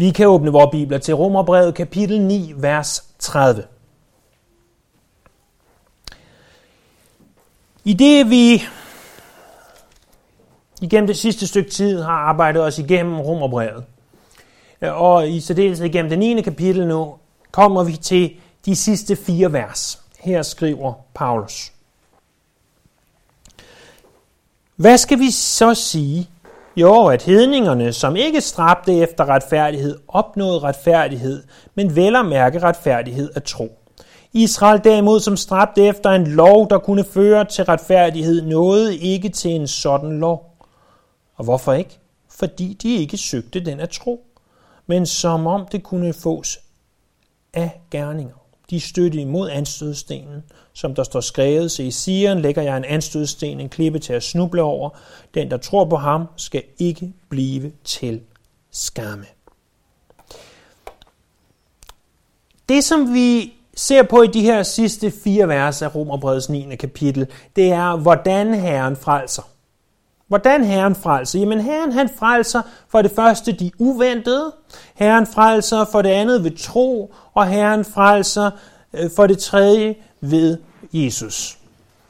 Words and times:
Vi 0.00 0.10
kan 0.10 0.26
åbne 0.26 0.50
vores 0.50 0.70
bibler 0.70 0.98
til 0.98 1.14
Romerbrevet 1.14 1.74
kapitel 1.74 2.20
9, 2.20 2.52
vers 2.56 3.04
30. 3.18 3.64
I 7.84 7.92
det 7.92 8.30
vi 8.30 8.62
igennem 10.80 11.06
det 11.06 11.16
sidste 11.16 11.46
stykke 11.46 11.70
tid 11.70 12.02
har 12.02 12.12
arbejdet 12.12 12.62
os 12.62 12.78
igennem 12.78 13.20
Romerbrevet, 13.20 13.84
øh, 14.82 15.02
og 15.02 15.28
i 15.28 15.40
særdeleshed 15.40 15.86
igennem 15.86 16.10
det 16.10 16.18
9. 16.18 16.42
kapitel 16.42 16.86
nu, 16.86 17.14
kommer 17.50 17.84
vi 17.84 17.96
til 17.96 18.36
de 18.64 18.76
sidste 18.76 19.16
fire 19.16 19.52
vers. 19.52 20.02
Her 20.18 20.42
skriver 20.42 20.94
Paulus. 21.14 21.72
Hvad 24.76 24.98
skal 24.98 25.18
vi 25.18 25.30
så 25.30 25.74
sige? 25.74 26.30
Jo, 26.80 27.06
at 27.06 27.22
hedningerne, 27.22 27.92
som 27.92 28.16
ikke 28.16 28.40
stræbte 28.40 28.94
efter 28.98 29.24
retfærdighed, 29.24 29.98
opnåede 30.08 30.58
retfærdighed, 30.58 31.44
men 31.74 31.96
vel 31.96 32.16
at 32.16 32.26
mærke 32.26 32.58
retfærdighed 32.58 33.30
af 33.34 33.42
tro. 33.42 33.78
Israel 34.32 34.80
derimod, 34.84 35.20
som 35.20 35.36
stræbte 35.36 35.86
efter 35.86 36.10
en 36.10 36.26
lov, 36.26 36.70
der 36.70 36.78
kunne 36.78 37.04
føre 37.04 37.44
til 37.44 37.64
retfærdighed, 37.64 38.42
nåede 38.42 38.96
ikke 38.96 39.28
til 39.28 39.50
en 39.50 39.68
sådan 39.68 40.20
lov. 40.20 40.56
Og 41.36 41.44
hvorfor 41.44 41.72
ikke? 41.72 41.98
Fordi 42.28 42.78
de 42.82 42.94
ikke 42.94 43.16
søgte 43.16 43.60
den 43.60 43.80
af 43.80 43.88
tro, 43.88 44.24
men 44.86 45.06
som 45.06 45.46
om 45.46 45.66
det 45.72 45.82
kunne 45.82 46.12
fås 46.12 46.58
af 47.54 47.80
gerninger. 47.90 48.47
De 48.70 48.80
støtte 48.80 49.20
imod 49.20 49.50
anstødstenen, 49.50 50.42
som 50.72 50.94
der 50.94 51.02
står 51.02 51.20
skrevet, 51.20 51.70
så 51.70 51.82
i 51.82 51.90
Sion 51.90 52.40
lægger 52.40 52.62
jeg 52.62 52.76
en 52.76 52.84
anstødsten, 52.84 53.60
en 53.60 53.68
klippe 53.68 53.98
til 53.98 54.12
at 54.12 54.22
snuble 54.22 54.62
over. 54.62 54.90
Den, 55.34 55.50
der 55.50 55.56
tror 55.56 55.84
på 55.84 55.96
ham, 55.96 56.26
skal 56.36 56.62
ikke 56.78 57.12
blive 57.28 57.72
til 57.84 58.20
skamme. 58.70 59.24
Det, 62.68 62.84
som 62.84 63.14
vi 63.14 63.52
ser 63.76 64.02
på 64.02 64.22
i 64.22 64.26
de 64.26 64.42
her 64.42 64.62
sidste 64.62 65.10
fire 65.10 65.48
vers 65.48 65.82
af 65.82 65.94
Romerbrevets 65.94 66.48
9. 66.48 66.76
kapitel, 66.76 67.26
det 67.56 67.72
er, 67.72 67.96
hvordan 67.96 68.54
Herren 68.54 68.96
frelser. 68.96 69.42
Hvordan 70.28 70.64
Herren 70.64 70.94
frelser? 70.94 71.38
Jamen 71.38 71.60
Herren 71.60 71.92
han 71.92 72.10
frelser 72.18 72.62
for 72.88 73.02
det 73.02 73.10
første 73.10 73.52
de 73.52 73.70
uventede, 73.78 74.52
Herren 74.94 75.26
frelser 75.26 75.84
for 75.84 76.02
det 76.02 76.08
andet 76.08 76.44
ved 76.44 76.56
tro, 76.56 77.14
og 77.34 77.46
Herren 77.46 77.84
frelser 77.84 78.50
øh, 78.92 79.10
for 79.16 79.26
det 79.26 79.38
tredje 79.38 79.94
ved 80.20 80.58
Jesus. 80.92 81.58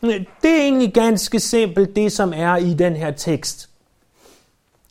Øh, 0.03 0.25
det 0.43 0.51
er 0.51 0.63
egentlig 0.63 0.95
ganske 0.95 1.41
simpelt 1.41 1.97
det, 1.97 2.13
som 2.13 2.33
er 2.37 2.57
i 2.57 2.75
den 2.75 2.97
her 2.97 3.11
tekst. 3.11 3.69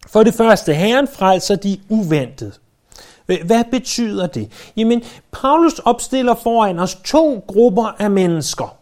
For 0.07 0.23
det 0.23 0.33
første, 0.33 0.73
Herren 0.73 1.07
frelser 1.07 1.55
de 1.55 1.79
uventede. 1.89 2.51
Øh, 3.27 3.37
hvad 3.45 3.63
betyder 3.71 4.27
det? 4.27 4.51
Jamen, 4.77 5.03
Paulus 5.31 5.79
opstiller 5.79 6.35
foran 6.35 6.79
os 6.79 6.95
to 6.95 7.43
grupper 7.47 7.95
af 7.99 8.11
mennesker. 8.11 8.77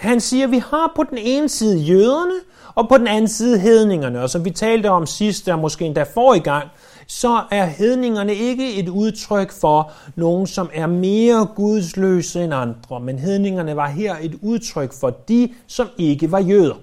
Han 0.00 0.20
siger, 0.20 0.44
at 0.44 0.50
vi 0.50 0.58
har 0.58 0.92
på 0.96 1.02
den 1.02 1.18
ene 1.18 1.48
side 1.48 1.78
jøderne, 1.78 2.34
og 2.74 2.88
på 2.88 2.98
den 2.98 3.06
anden 3.06 3.28
side 3.28 3.58
hedningerne. 3.58 4.22
Og 4.22 4.30
som 4.30 4.44
vi 4.44 4.50
talte 4.50 4.90
om 4.90 5.06
sidst, 5.06 5.48
og 5.48 5.58
måske 5.58 5.84
endda 5.84 6.02
for 6.02 6.34
i 6.34 6.38
gang, 6.38 6.68
så 7.06 7.42
er 7.50 7.64
hedningerne 7.64 8.34
ikke 8.34 8.74
et 8.74 8.88
udtryk 8.88 9.52
for 9.52 9.92
nogen, 10.16 10.46
som 10.46 10.70
er 10.74 10.86
mere 10.86 11.46
gudsløse 11.56 12.44
end 12.44 12.54
andre, 12.54 13.00
men 13.00 13.18
hedningerne 13.18 13.76
var 13.76 13.88
her 13.88 14.16
et 14.22 14.34
udtryk 14.42 14.92
for 15.00 15.10
de, 15.10 15.48
som 15.66 15.88
ikke 15.98 16.32
var 16.32 16.40
jøder. 16.40 16.74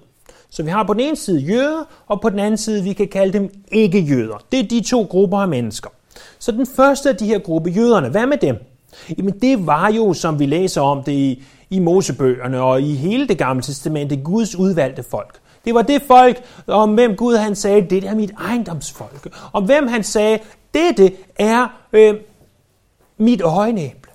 Så 0.49 0.63
vi 0.63 0.69
har 0.69 0.83
på 0.83 0.93
den 0.93 1.01
ene 1.01 1.15
side 1.15 1.39
jøder, 1.39 1.83
og 2.07 2.21
på 2.21 2.29
den 2.29 2.39
anden 2.39 2.57
side, 2.57 2.83
vi 2.83 2.93
kan 2.93 3.07
kalde 3.07 3.33
dem 3.33 3.49
ikke-jøder. 3.71 4.43
Det 4.51 4.59
er 4.59 4.67
de 4.67 4.81
to 4.81 5.03
grupper 5.03 5.37
af 5.37 5.47
mennesker. 5.47 5.89
Så 6.39 6.51
den 6.51 6.67
første 6.75 7.09
af 7.09 7.15
de 7.15 7.25
her 7.25 7.39
gruppe, 7.39 7.69
jøderne, 7.69 8.09
hvad 8.09 8.25
med 8.25 8.37
dem? 8.37 8.55
Jamen 9.17 9.33
det 9.41 9.67
var 9.67 9.91
jo, 9.91 10.13
som 10.13 10.39
vi 10.39 10.45
læser 10.45 10.81
om 10.81 11.03
det 11.03 11.11
i, 11.11 11.43
i 11.69 11.79
Mosebøgerne 11.79 12.61
og 12.61 12.81
i 12.81 12.95
hele 12.95 13.27
det 13.27 13.37
gamle 13.37 13.61
testamente, 13.61 14.15
Guds 14.15 14.55
udvalgte 14.55 15.03
folk. 15.03 15.39
Det 15.67 15.75
var 15.75 15.81
det 15.81 16.01
folk, 16.01 16.43
om 16.67 16.93
hvem 16.93 17.15
Gud 17.15 17.35
han 17.35 17.55
sagde, 17.55 17.89
det 17.89 18.03
er 18.03 18.15
mit 18.15 18.31
ejendomsfolk. 18.37 19.35
Om 19.53 19.65
hvem 19.65 19.87
han 19.87 20.03
sagde, 20.03 20.39
dette 20.73 21.13
er 21.35 21.67
øh, 21.93 22.15
mit 23.17 23.41
øjenæble. 23.41 24.11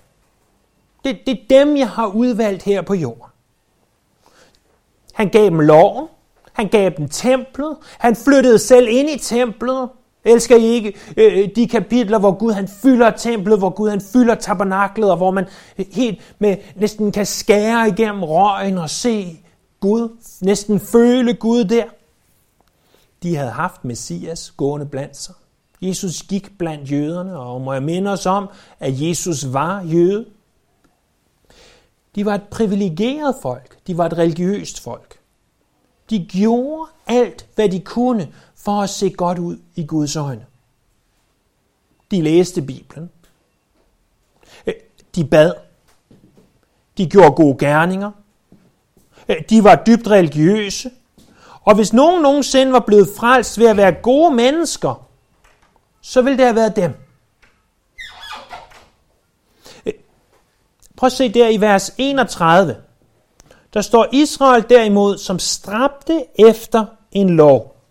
Det, 1.05 1.19
det 1.27 1.33
er 1.33 1.65
dem, 1.65 1.77
jeg 1.77 1.89
har 1.89 2.07
udvalgt 2.07 2.63
her 2.63 2.83
på 2.83 2.95
jorden. 2.95 3.31
Han 5.13 5.29
gav 5.29 5.45
dem 5.45 5.61
loven, 5.61 6.09
han 6.53 6.69
gav 6.69 6.91
dem 6.97 7.09
templet, 7.09 7.77
han 7.99 8.17
flyttede 8.17 8.59
selv 8.59 8.89
ind 8.91 9.11
i 9.11 9.19
templet. 9.19 9.89
Elsker 10.25 10.57
I 10.57 10.65
ikke 10.65 10.95
øh, 11.17 11.49
de 11.57 11.69
kapitler, 11.69 12.19
hvor 12.19 12.33
Gud 12.33 12.53
han 12.53 12.69
fylder 12.83 13.11
templet, 13.11 13.59
hvor 13.59 13.71
Gud 13.71 13.91
han 13.91 14.01
fylder 14.13 14.35
tabernaklet, 14.35 15.11
og 15.11 15.17
hvor 15.17 15.31
man 15.31 15.47
helt 15.93 16.35
med 16.39 16.57
næsten 16.77 17.13
kan 17.13 17.27
skære 17.27 17.89
igennem 17.89 18.23
røgen 18.23 18.79
og 18.79 18.91
se 18.91 19.42
Gud, 19.83 20.09
næsten 20.41 20.81
føle 20.81 21.35
Gud 21.35 21.65
der. 21.65 21.85
De 23.23 23.37
havde 23.37 23.51
haft 23.51 23.85
Messias 23.85 24.51
gående 24.51 24.87
blandt 24.87 25.17
sig. 25.17 25.35
Jesus 25.81 26.23
gik 26.23 26.59
blandt 26.59 26.91
jøderne, 26.91 27.39
og 27.39 27.61
må 27.61 27.73
jeg 27.73 27.83
minde 27.83 28.13
os 28.13 28.27
om, 28.27 28.49
at 28.81 29.01
Jesus 29.01 29.53
var 29.53 29.83
jøde. 29.83 30.27
De 32.15 32.25
var 32.25 32.35
et 32.35 32.49
privilegeret 32.51 33.37
folk. 33.43 33.79
De 33.87 33.99
var 33.99 34.07
et 34.07 34.19
religiøst 34.19 34.81
folk. 34.81 35.19
De 36.11 36.27
gjorde 36.27 36.91
alt, 37.07 37.49
hvad 37.55 37.69
de 37.69 37.81
kunne 37.81 38.33
for 38.55 38.83
at 38.83 38.91
se 38.91 39.11
godt 39.11 39.39
ud 39.39 39.59
i 39.75 39.87
Guds 39.87 40.17
øjne. 40.17 40.47
De 42.11 42.23
læste 42.23 42.63
Bibelen. 42.63 43.11
Øh, 44.67 44.75
de 45.15 45.25
bad. 45.25 45.55
De 46.99 47.07
gjorde 47.11 47.33
gode 47.33 47.59
gerninger. 47.59 48.11
De 49.51 49.65
var 49.65 49.83
dybt 49.87 50.09
religiøse. 50.09 50.91
Og 51.65 51.75
hvis 51.75 51.93
nogen 51.93 52.23
nogensinde 52.23 52.73
var 52.73 52.81
blevet 52.81 53.09
frelst 53.17 53.59
ved 53.59 53.67
at 53.67 53.77
være 53.77 53.93
gode 53.93 54.35
mennesker, 54.35 55.07
så 56.01 56.23
ville 56.23 56.39
det 56.39 56.45
have 56.45 56.57
været 56.57 56.77
dem. 56.77 56.95
Prøv 60.97 61.07
at 61.07 61.13
se 61.13 61.29
der 61.29 61.49
i 61.49 61.61
vers 61.61 61.95
31. 61.99 62.77
Der 63.75 63.81
står 63.81 64.07
Israel 64.13 64.65
derimod, 64.71 65.19
som 65.19 65.39
stræbte 65.39 66.25
efter 66.39 66.87
en 67.13 67.37
lov. 67.37 67.82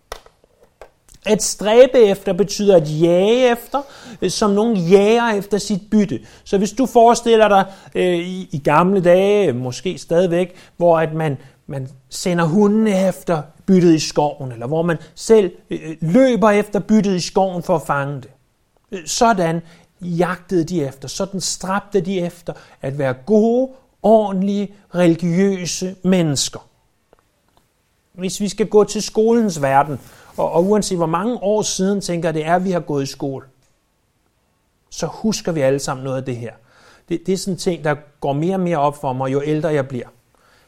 At 1.26 1.44
stræbe 1.44 2.00
efter 2.00 2.34
betyder 2.34 2.76
at 2.76 3.02
jage 3.02 3.52
efter, 3.52 3.82
øh, 4.22 4.30
som 4.30 4.52
nogen 4.52 4.78
jager 4.78 5.34
efter 5.34 5.58
sit 5.58 5.82
bytte. 5.92 6.20
Så 6.44 6.58
hvis 6.58 6.72
du 6.72 6.86
forestiller 6.86 7.48
dig 7.48 7.66
øh, 7.96 8.18
i, 8.18 8.50
i 8.52 8.58
gamle 8.58 9.02
dage, 9.02 9.48
øh, 9.48 9.56
måske 9.56 9.98
stadigvæk, 9.98 10.56
hvor 10.78 11.00
at 11.00 11.14
man, 11.14 11.38
man 11.68 11.90
sender 12.10 12.46
hundene 12.46 13.08
efter 13.08 13.42
byttet 13.66 13.94
i 13.94 14.00
skoven, 14.00 14.52
eller 14.52 14.68
hvor 14.68 14.81
man 14.81 14.98
selv 15.16 15.52
øh, 15.70 15.80
øh, 15.84 15.96
løber 16.02 16.50
efter 16.50 16.80
byttet 16.80 17.16
i 17.16 17.20
skoven 17.20 17.64
for 17.64 17.76
at 17.76 17.81
fange 17.81 18.22
det. 18.22 18.30
Sådan 19.10 19.62
jagtede 20.02 20.64
de 20.64 20.84
efter, 20.84 21.08
sådan 21.08 21.42
stræbte 21.42 22.02
de 22.02 22.20
efter 22.20 22.54
at 22.81 22.98
være 22.98 23.14
gode, 23.14 23.70
ordentlige, 24.04 24.74
religiøse 24.96 25.96
mennesker. 26.04 26.60
Hvis 28.14 28.42
vi 28.42 28.50
skal 28.50 28.68
gå 28.68 28.84
til 28.84 29.04
skolens 29.04 29.62
verden, 29.62 30.00
og, 30.41 30.52
og 30.52 30.66
uanset 30.66 30.97
hvor 30.97 31.06
mange 31.06 31.38
år 31.41 31.62
siden 31.62 32.02
tænker 32.02 32.31
det 32.31 32.46
er, 32.46 32.56
at 32.56 32.66
vi 32.66 32.72
har 32.72 32.79
gået 32.79 33.03
i 33.03 33.06
skole, 33.06 33.46
så 34.90 35.06
husker 35.06 35.52
vi 35.52 35.62
alle 35.62 35.79
sammen 35.79 36.03
noget 36.03 36.18
af 36.18 36.24
det 36.24 36.38
her. 36.38 36.53
Det, 37.09 37.22
det 37.25 37.34
er 37.34 37.38
sådan 37.38 37.53
en 37.53 37.57
ting, 37.57 37.84
der 37.84 37.96
går 38.19 38.34
mere 38.34 38.56
og 38.56 38.59
mere 38.59 38.78
op 38.78 39.01
for 39.01 39.13
mig, 39.13 39.34
jo 39.34 39.41
ældre 39.46 39.69
jeg 39.69 39.88
bliver. 39.88 40.07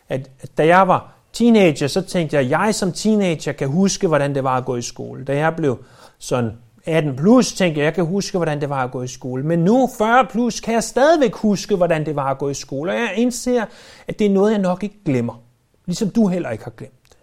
At, 0.09 0.29
at 0.41 0.57
da 0.57 0.65
jeg 0.67 0.87
var 0.87 1.13
teenager, 1.33 1.87
så 1.87 2.01
tænkte 2.01 2.35
jeg, 2.35 2.43
at 2.43 2.49
jeg 2.49 2.75
som 2.75 2.91
teenager 2.91 3.51
kan 3.51 3.67
huske, 3.67 4.07
hvordan 4.07 4.35
det 4.35 4.43
var 4.43 4.57
at 4.57 4.65
gå 4.65 4.75
i 4.75 4.81
skole. 4.81 5.25
Da 5.25 5.37
jeg 5.37 5.55
blev 5.55 5.83
sådan 6.19 6.51
18 6.85 7.15
plus, 7.15 7.53
tænkte 7.53 7.79
jeg, 7.79 7.85
jeg 7.85 7.93
kan 7.93 8.05
huske, 8.05 8.37
hvordan 8.37 8.61
det 8.61 8.69
var 8.69 8.83
at 8.83 8.91
gå 8.91 9.03
i 9.03 9.07
skole. 9.07 9.43
Men 9.43 9.59
nu, 9.59 9.89
40 9.97 10.25
plus, 10.25 10.59
kan 10.59 10.73
jeg 10.73 10.83
stadigvæk 10.83 11.35
huske, 11.35 11.75
hvordan 11.75 12.05
det 12.05 12.15
var 12.15 12.31
at 12.31 12.37
gå 12.37 12.49
i 12.49 12.53
skole. 12.53 12.91
Og 12.91 12.97
jeg 12.97 13.13
indser, 13.15 13.65
at 14.07 14.19
det 14.19 14.27
er 14.27 14.31
noget, 14.31 14.51
jeg 14.51 14.59
nok 14.59 14.83
ikke 14.83 14.99
glemmer. 15.05 15.41
Ligesom 15.85 16.09
du 16.09 16.27
heller 16.27 16.49
ikke 16.49 16.63
har 16.63 16.71
glemt. 16.71 17.17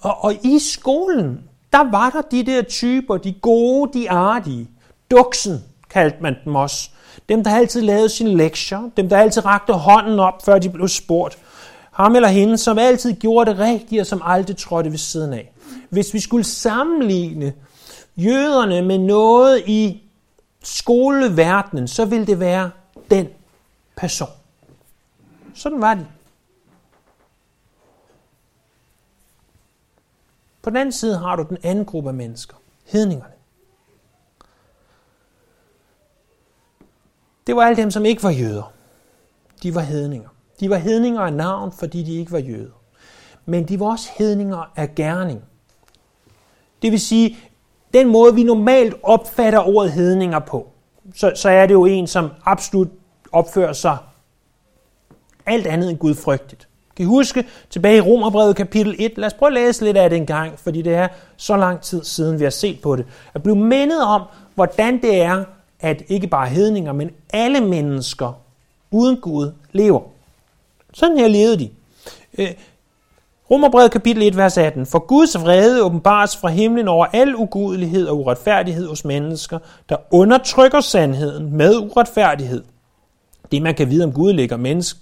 Og, 0.00 0.24
og 0.24 0.34
i 0.44 0.58
skolen, 0.58 1.48
der 1.72 1.90
var 1.90 2.10
der 2.10 2.20
de 2.20 2.42
der 2.42 2.62
typer, 2.62 3.16
de 3.16 3.32
gode, 3.32 3.98
de 3.98 4.10
artige. 4.10 4.68
Duksen 5.10 5.64
kaldte 5.90 6.18
man 6.20 6.36
dem 6.44 6.54
også. 6.54 6.90
Dem, 7.28 7.44
der 7.44 7.54
altid 7.54 7.80
lavede 7.80 8.08
sine 8.08 8.36
lektier. 8.36 8.90
Dem, 8.96 9.08
der 9.08 9.18
altid 9.18 9.44
rakte 9.44 9.72
hånden 9.72 10.20
op, 10.20 10.44
før 10.44 10.58
de 10.58 10.70
blev 10.70 10.88
spurgt. 10.88 11.38
Ham 11.92 12.16
eller 12.16 12.28
hende, 12.28 12.58
som 12.58 12.78
altid 12.78 13.12
gjorde 13.12 13.50
det 13.50 13.58
rigtige, 13.58 14.00
og 14.00 14.06
som 14.06 14.22
aldrig 14.24 14.56
trådte 14.56 14.90
ved 14.90 14.98
siden 14.98 15.32
af. 15.32 15.52
Hvis 15.90 16.14
vi 16.14 16.20
skulle 16.20 16.44
sammenligne 16.44 17.52
jøderne 18.16 18.82
med 18.82 18.98
noget 18.98 19.62
i 19.66 20.02
skoleverdenen, 20.62 21.88
så 21.88 22.04
ville 22.04 22.26
det 22.26 22.40
være 22.40 22.70
den 23.10 23.28
person. 23.96 24.28
Sådan 25.54 25.80
var 25.80 25.94
de. 25.94 26.06
På 30.62 30.70
den 30.70 30.76
anden 30.76 30.92
side 30.92 31.18
har 31.18 31.36
du 31.36 31.42
den 31.48 31.58
anden 31.62 31.84
gruppe 31.84 32.10
af 32.10 32.14
mennesker, 32.14 32.56
hedningerne. 32.84 33.32
det 37.46 37.56
var 37.56 37.62
alle 37.62 37.76
dem, 37.76 37.90
som 37.90 38.04
ikke 38.04 38.22
var 38.22 38.30
jøder. 38.30 38.72
De 39.62 39.74
var 39.74 39.80
hedninger. 39.80 40.28
De 40.60 40.70
var 40.70 40.76
hedninger 40.76 41.20
af 41.20 41.32
navn, 41.32 41.72
fordi 41.72 42.02
de 42.02 42.16
ikke 42.18 42.32
var 42.32 42.38
jøder. 42.38 42.82
Men 43.46 43.68
de 43.68 43.80
var 43.80 43.86
også 43.86 44.10
hedninger 44.18 44.72
af 44.76 44.94
gerning. 44.94 45.42
Det 46.82 46.92
vil 46.92 47.00
sige, 47.00 47.36
den 47.94 48.08
måde, 48.08 48.34
vi 48.34 48.42
normalt 48.42 48.94
opfatter 49.02 49.60
ordet 49.60 49.92
hedninger 49.92 50.38
på, 50.38 50.72
så, 51.14 51.32
så 51.34 51.48
er 51.48 51.66
det 51.66 51.74
jo 51.74 51.84
en, 51.84 52.06
som 52.06 52.30
absolut 52.44 52.88
opfører 53.32 53.72
sig 53.72 53.96
alt 55.46 55.66
andet 55.66 55.90
end 55.90 55.98
gudfrygtigt. 55.98 56.68
Kan 56.96 57.02
I 57.02 57.06
huske 57.06 57.44
tilbage 57.70 57.96
i 57.96 58.00
Romerbrevet 58.00 58.56
kapitel 58.56 58.96
1? 58.98 59.12
Lad 59.16 59.26
os 59.26 59.34
prøve 59.34 59.48
at 59.48 59.52
læse 59.52 59.84
lidt 59.84 59.96
af 59.96 60.10
det 60.10 60.16
en 60.16 60.26
gang, 60.26 60.58
fordi 60.58 60.82
det 60.82 60.94
er 60.94 61.08
så 61.36 61.56
lang 61.56 61.80
tid 61.80 62.04
siden, 62.04 62.38
vi 62.38 62.44
har 62.44 62.50
set 62.50 62.80
på 62.80 62.96
det. 62.96 63.06
At 63.34 63.42
blive 63.42 63.56
mindet 63.56 64.02
om, 64.02 64.22
hvordan 64.54 65.02
det 65.02 65.22
er, 65.22 65.44
at 65.80 66.02
ikke 66.08 66.26
bare 66.26 66.48
hedninger, 66.48 66.92
men 66.92 67.10
alle 67.32 67.60
mennesker 67.60 68.32
uden 68.90 69.16
Gud 69.16 69.52
lever. 69.72 70.00
Sådan 70.92 71.18
her 71.18 71.28
levede 71.28 71.58
de. 71.58 71.70
Øh, 72.38 72.50
Romerbrevet 73.50 73.90
kapitel 73.90 74.22
1, 74.22 74.36
vers 74.36 74.58
18. 74.58 74.86
For 74.86 74.98
Guds 74.98 75.42
vrede 75.42 75.82
åbenbares 75.82 76.36
fra 76.36 76.48
himlen 76.48 76.88
over 76.88 77.06
al 77.12 77.36
ugudelighed 77.36 78.06
og 78.06 78.18
uretfærdighed 78.18 78.88
hos 78.88 79.04
mennesker, 79.04 79.58
der 79.88 79.96
undertrykker 80.10 80.80
sandheden 80.80 81.56
med 81.56 81.76
uretfærdighed. 81.76 82.64
Det, 83.52 83.62
man 83.62 83.74
kan 83.74 83.90
vide 83.90 84.04
om 84.04 84.12
Gud, 84.12 84.32
ligger 84.32 84.56
menneske 84.56 84.98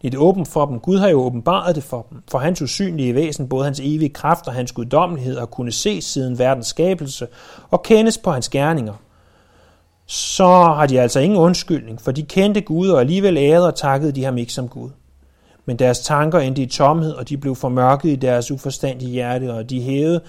lidt 0.00 0.16
åbent 0.16 0.48
for 0.48 0.66
dem. 0.66 0.80
Gud 0.80 0.98
har 0.98 1.08
jo 1.08 1.20
åbenbaret 1.20 1.76
det 1.76 1.82
for 1.82 2.06
dem. 2.10 2.22
For 2.30 2.38
hans 2.38 2.62
usynlige 2.62 3.14
væsen, 3.14 3.48
både 3.48 3.64
hans 3.64 3.80
evige 3.80 4.08
kraft 4.08 4.46
og 4.46 4.54
hans 4.54 4.72
guddommelighed, 4.72 5.38
har 5.38 5.46
kunne 5.46 5.72
ses 5.72 6.04
siden 6.04 6.38
verdens 6.38 6.66
skabelse 6.66 7.26
og 7.70 7.82
kendes 7.82 8.18
på 8.18 8.30
hans 8.30 8.48
gerninger. 8.48 8.94
Så 10.06 10.46
har 10.46 10.86
de 10.86 11.00
altså 11.00 11.20
ingen 11.20 11.38
undskyldning, 11.38 12.00
for 12.00 12.12
de 12.12 12.22
kendte 12.22 12.60
Gud 12.60 12.88
og 12.88 13.00
alligevel 13.00 13.36
ærede 13.36 13.66
og 13.66 13.74
takkede 13.74 14.12
de 14.12 14.24
ham 14.24 14.38
ikke 14.38 14.52
som 14.52 14.68
Gud 14.68 14.90
men 15.70 15.76
deres 15.76 16.00
tanker 16.00 16.38
endte 16.38 16.62
i 16.62 16.66
tomhed, 16.66 17.12
og 17.12 17.28
de 17.28 17.36
blev 17.36 17.54
formørket 17.54 18.08
i 18.08 18.16
deres 18.16 18.50
uforstandige 18.50 19.10
hjerte, 19.10 19.52
og 19.52 19.70
de 19.70 19.80
hævede 19.80 20.20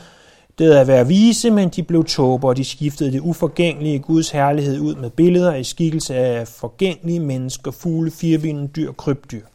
det 0.59 0.71
at 0.71 0.88
være 0.88 1.07
vise, 1.07 1.51
men 1.51 1.69
de 1.69 1.83
blev 1.83 2.06
tåber, 2.06 2.47
og 2.47 2.57
de 2.57 2.65
skiftede 2.65 3.12
det 3.12 3.19
uforgængelige 3.19 4.00
Guds 4.00 4.29
herlighed 4.29 4.79
ud 4.79 4.95
med 4.95 5.09
billeder 5.09 5.56
i 5.56 5.63
skikkelse 5.63 6.15
af 6.15 6.47
forgængelige 6.47 7.19
mennesker, 7.19 7.71
fugle, 7.71 8.12
firbenede 8.12 8.67
dyr, 8.67 8.91
krybdyr. 8.91 9.45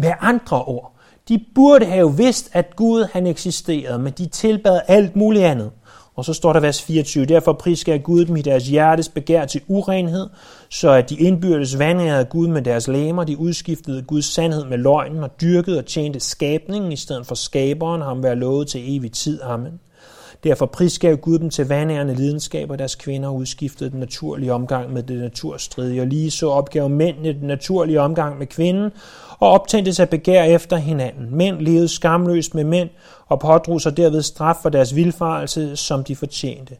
Med 0.00 0.12
andre 0.20 0.64
ord, 0.64 0.96
de 1.28 1.44
burde 1.54 1.86
have 1.86 2.16
vidst, 2.16 2.50
at 2.52 2.76
Gud 2.76 3.06
han 3.12 3.26
eksisterede, 3.26 3.98
men 3.98 4.12
de 4.12 4.26
tilbad 4.26 4.80
alt 4.88 5.16
muligt 5.16 5.44
andet. 5.44 5.70
Og 6.14 6.24
så 6.24 6.32
står 6.32 6.52
der 6.52 6.60
vers 6.60 6.82
24, 6.82 7.24
derfor 7.24 7.52
prisgav 7.52 7.98
Gud 7.98 8.24
dem 8.24 8.36
i 8.36 8.42
deres 8.42 8.68
hjertes 8.68 9.08
begær 9.08 9.44
til 9.44 9.60
urenhed, 9.68 10.28
så 10.68 10.90
at 10.90 11.10
de 11.10 11.14
indbyrdes 11.14 11.78
vandrede 11.78 12.24
Gud 12.24 12.48
med 12.48 12.62
deres 12.62 12.88
læmer, 12.88 13.24
de 13.24 13.38
udskiftede 13.38 14.02
Guds 14.02 14.24
sandhed 14.24 14.64
med 14.64 14.78
løgnen 14.78 15.22
og 15.22 15.40
dyrkede 15.40 15.78
og 15.78 15.86
tjente 15.86 16.20
skabningen 16.20 16.92
i 16.92 16.96
stedet 16.96 17.26
for 17.26 17.34
skaberen, 17.34 18.02
ham 18.02 18.22
være 18.22 18.36
lovet 18.36 18.68
til 18.68 18.96
evig 18.96 19.12
tid. 19.12 19.40
Amen. 19.42 19.80
Derfor 20.44 20.66
prisgav 20.66 21.16
Gud 21.16 21.38
dem 21.38 21.50
til 21.50 21.68
vandærende 21.68 22.14
lidenskaber, 22.14 22.76
deres 22.76 22.94
kvinder 22.94 23.28
udskiftede 23.28 23.90
den 23.90 24.00
naturlige 24.00 24.52
omgang 24.52 24.92
med 24.92 25.02
det 25.02 25.18
naturstridige, 25.18 26.00
og 26.00 26.06
lige 26.06 26.30
så 26.30 26.48
opgav 26.48 26.88
mændene 26.88 27.32
den 27.32 27.46
naturlige 27.46 28.00
omgang 28.00 28.38
med 28.38 28.46
kvinden, 28.46 28.90
og 29.40 29.50
optændte 29.50 29.94
sig 29.94 30.08
begær 30.08 30.44
efter 30.44 30.76
hinanden. 30.76 31.36
Mænd 31.36 31.60
levede 31.60 31.88
skamløst 31.88 32.54
med 32.54 32.64
mænd, 32.64 32.88
og 33.26 33.40
pådrog 33.40 33.80
sig 33.80 33.96
derved 33.96 34.22
straf 34.22 34.56
for 34.62 34.68
deres 34.68 34.94
vilfarelse, 34.94 35.76
som 35.76 36.04
de 36.04 36.16
fortjente. 36.16 36.76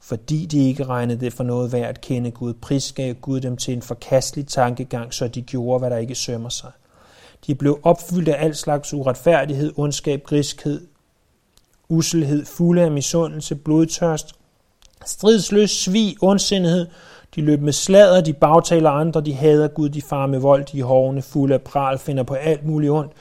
Fordi 0.00 0.46
de 0.46 0.68
ikke 0.68 0.84
regnede 0.84 1.20
det 1.20 1.32
for 1.32 1.44
noget 1.44 1.72
værd 1.72 1.88
at 1.88 2.00
kende 2.00 2.30
Gud, 2.30 2.54
prisgav 2.54 3.14
Gud 3.14 3.40
dem 3.40 3.56
til 3.56 3.74
en 3.74 3.82
forkastelig 3.82 4.46
tankegang, 4.46 5.14
så 5.14 5.28
de 5.28 5.42
gjorde, 5.42 5.78
hvad 5.78 5.90
der 5.90 5.96
ikke 5.96 6.14
sømmer 6.14 6.48
sig. 6.48 6.70
De 7.46 7.54
blev 7.54 7.80
opfyldt 7.82 8.28
af 8.28 8.44
al 8.44 8.54
slags 8.54 8.94
uretfærdighed, 8.94 9.72
ondskab, 9.76 10.22
griskhed, 10.24 10.80
uselhed, 11.88 12.44
fulde 12.44 12.82
af 12.82 12.90
misundelse, 12.90 13.54
blodtørst, 13.54 14.34
stridsløs, 15.06 15.70
svig, 15.70 16.16
ondsindighed. 16.20 16.86
De 17.34 17.40
løb 17.40 17.60
med 17.60 17.72
slader, 17.72 18.20
de 18.20 18.32
bagtaler 18.32 18.90
andre, 18.90 19.20
de 19.20 19.34
hader 19.34 19.68
Gud, 19.68 19.88
de 19.88 20.02
far 20.02 20.26
med 20.26 20.38
vold, 20.38 20.64
de 20.64 20.82
hårene, 20.82 21.22
fulde 21.22 21.54
af 21.54 21.62
pral, 21.62 21.98
finder 21.98 22.22
på 22.22 22.34
alt 22.34 22.66
muligt 22.66 22.92
ondt, 22.92 23.12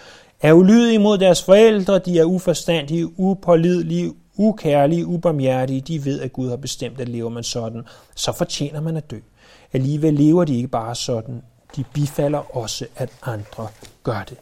er 0.42 0.54
ulydige 0.54 1.00
mod 1.00 1.18
deres 1.18 1.44
forældre, 1.44 2.00
de 2.00 2.20
er 2.20 2.24
uforstandige, 2.24 3.20
upålidelige, 3.20 4.14
ukærlige, 4.36 5.06
ubarmhjertige, 5.06 5.82
de 5.82 6.06
ved, 6.06 6.22
at 6.22 6.34
Gud 6.34 6.50
har 6.50 6.56
bestemt, 6.56 7.02
at 7.02 7.10
lever 7.10 7.30
man 7.30 7.44
sådan, 7.44 7.84
så 8.16 8.32
fortjener 8.32 8.82
man 8.82 8.98
at 8.98 9.12
dø. 9.12 9.18
Alligevel 9.74 10.14
lever 10.14 10.46
de 10.46 10.56
ikke 10.56 10.68
bare 10.68 10.96
sådan, 10.96 11.42
de 11.76 11.84
bifalder 11.94 12.58
også, 12.58 12.86
at 12.96 13.10
andre 13.24 13.68
gør 14.04 14.24
det. 14.30 14.38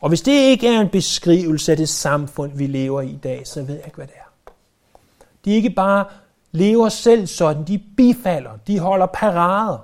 Og 0.00 0.08
hvis 0.08 0.20
det 0.20 0.32
ikke 0.32 0.68
er 0.68 0.80
en 0.80 0.88
beskrivelse 0.88 1.72
af 1.72 1.76
det 1.76 1.88
samfund, 1.88 2.52
vi 2.54 2.66
lever 2.66 3.00
i 3.00 3.08
i 3.08 3.18
dag, 3.22 3.46
så 3.46 3.62
ved 3.62 3.74
jeg 3.74 3.84
ikke, 3.84 3.96
hvad 3.96 4.06
det 4.06 4.14
er. 4.16 4.52
De 5.44 5.50
ikke 5.50 5.70
bare 5.70 6.04
lever 6.58 6.88
selv 6.88 7.26
sådan, 7.26 7.64
de 7.64 7.78
bifalder, 7.96 8.50
de 8.66 8.78
holder 8.78 9.06
parader. 9.06 9.78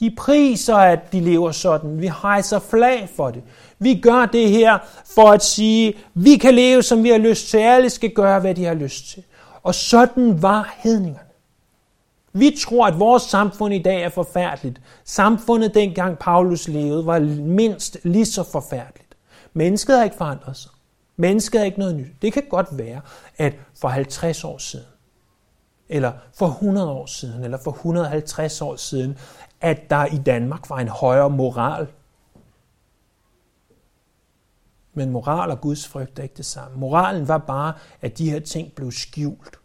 De 0.00 0.14
priser, 0.16 0.76
at 0.76 1.12
de 1.12 1.20
lever 1.20 1.52
sådan. 1.52 2.00
Vi 2.00 2.10
hejser 2.22 2.58
flag 2.58 3.08
for 3.16 3.30
det. 3.30 3.42
Vi 3.78 4.00
gør 4.00 4.26
det 4.26 4.48
her 4.48 4.78
for 5.14 5.30
at 5.30 5.44
sige, 5.44 5.94
vi 6.14 6.36
kan 6.36 6.54
leve, 6.54 6.82
som 6.82 7.04
vi 7.04 7.08
har 7.08 7.18
lyst 7.18 7.48
til. 7.48 7.58
Alle 7.58 7.90
skal 7.90 8.10
gøre, 8.10 8.40
hvad 8.40 8.54
de 8.54 8.64
har 8.64 8.74
lyst 8.74 9.08
til. 9.08 9.22
Og 9.62 9.74
sådan 9.74 10.42
var 10.42 10.74
hedningerne. 10.78 11.26
Vi 12.32 12.56
tror, 12.60 12.86
at 12.86 12.98
vores 12.98 13.22
samfund 13.22 13.74
i 13.74 13.82
dag 13.82 14.02
er 14.02 14.08
forfærdeligt. 14.08 14.80
Samfundet 15.04 15.74
dengang 15.74 16.18
Paulus 16.18 16.68
levede 16.68 17.06
var 17.06 17.18
mindst 17.40 17.98
lige 18.02 18.26
så 18.26 18.42
forfærdeligt. 18.42 19.16
Mennesket 19.54 19.96
har 19.96 20.04
ikke 20.04 20.16
forandret 20.16 20.56
sig. 20.56 20.70
Mennesket 21.16 21.60
er 21.60 21.64
ikke 21.64 21.78
noget 21.78 21.94
nyt. 21.94 22.12
Det 22.22 22.32
kan 22.32 22.42
godt 22.50 22.66
være, 22.70 23.00
at 23.38 23.54
for 23.80 23.88
50 23.88 24.44
år 24.44 24.58
siden, 24.58 24.86
eller 25.88 26.12
for 26.34 26.46
100 26.46 26.90
år 26.90 27.06
siden, 27.06 27.44
eller 27.44 27.58
for 27.58 27.70
150 27.70 28.62
år 28.62 28.76
siden, 28.76 29.18
at 29.60 29.90
der 29.90 30.06
i 30.06 30.18
Danmark 30.18 30.70
var 30.70 30.78
en 30.78 30.88
højere 30.88 31.30
moral. 31.30 31.86
Men 34.94 35.10
moral 35.10 35.50
og 35.50 35.60
Guds 35.60 35.88
frygt 35.88 36.18
er 36.18 36.22
ikke 36.22 36.36
det 36.36 36.46
samme. 36.46 36.78
Moralen 36.78 37.28
var 37.28 37.38
bare, 37.38 37.72
at 38.00 38.18
de 38.18 38.30
her 38.30 38.40
ting 38.40 38.72
blev 38.72 38.92
skjult. 38.92 39.58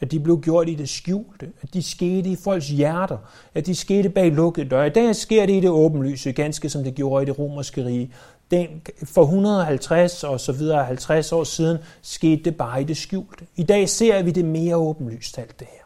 At 0.00 0.10
de 0.10 0.20
blev 0.20 0.40
gjort 0.40 0.68
i 0.68 0.74
det 0.74 0.88
skjulte. 0.88 1.52
At 1.62 1.74
de 1.74 1.82
skete 1.82 2.30
i 2.30 2.36
folks 2.36 2.68
hjerter. 2.68 3.18
At 3.54 3.66
de 3.66 3.74
skete 3.74 4.08
bag 4.08 4.32
lukkede 4.32 4.68
døre. 4.68 4.86
I 4.86 4.90
dag 4.90 5.16
sker 5.16 5.46
det 5.46 5.52
i 5.52 5.60
det 5.60 5.70
åbenlyse, 5.70 6.32
ganske 6.32 6.68
som 6.68 6.84
det 6.84 6.94
gjorde 6.94 7.22
i 7.22 7.26
det 7.26 7.38
romerske 7.38 7.84
rige. 7.84 8.12
Den, 8.54 8.82
for 9.04 9.22
150 9.22 10.24
og 10.24 10.40
så 10.40 10.52
videre 10.52 10.84
50 10.84 11.32
år 11.32 11.44
siden 11.44 11.78
skete 12.02 12.42
det 12.42 12.56
bare 12.56 12.80
i 12.80 12.84
det 12.84 12.96
skjulte. 12.96 13.46
I 13.56 13.62
dag 13.62 13.88
ser 13.88 14.22
vi 14.22 14.30
det 14.30 14.44
mere 14.44 14.76
åbenlyst 14.76 15.38
alt 15.38 15.60
det 15.60 15.66
her. 15.72 15.84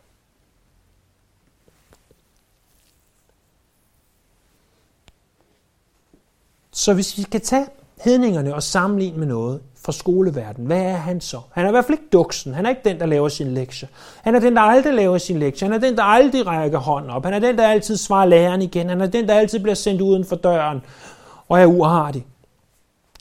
Så 6.72 6.94
hvis 6.94 7.18
vi 7.18 7.22
skal 7.22 7.40
tage 7.40 7.66
hedningerne 8.04 8.54
og 8.54 8.62
sammenligne 8.62 9.18
med 9.18 9.26
noget 9.26 9.60
fra 9.74 9.92
skoleverdenen, 9.92 10.66
hvad 10.66 10.82
er 10.82 10.96
han 10.96 11.20
så? 11.20 11.40
Han 11.52 11.64
er 11.64 11.68
i 11.68 11.72
hvert 11.72 11.84
fald 11.84 11.98
ikke 11.98 12.10
duksen. 12.12 12.54
Han 12.54 12.66
er 12.66 12.70
ikke 12.70 12.82
den, 12.84 13.00
der 13.00 13.06
laver 13.06 13.28
sin 13.28 13.54
lektie. 13.54 13.88
Han 14.22 14.34
er 14.34 14.40
den, 14.40 14.56
der 14.56 14.62
aldrig 14.62 14.94
laver 14.94 15.18
sin 15.18 15.38
lektie. 15.38 15.68
Han 15.68 15.74
er 15.74 15.78
den, 15.78 15.96
der 15.96 16.02
aldrig 16.02 16.46
rækker 16.46 16.78
hånden 16.78 17.10
op. 17.10 17.24
Han 17.24 17.34
er 17.34 17.38
den, 17.38 17.58
der 17.58 17.68
altid 17.68 17.96
svarer 17.96 18.26
læreren 18.26 18.62
igen. 18.62 18.88
Han 18.88 19.00
er 19.00 19.06
den, 19.06 19.28
der 19.28 19.34
altid 19.34 19.58
bliver 19.58 19.74
sendt 19.74 20.00
uden 20.00 20.24
for 20.24 20.36
døren 20.36 20.80
og 21.48 21.60
er 21.60 21.66
uartig. 21.66 22.26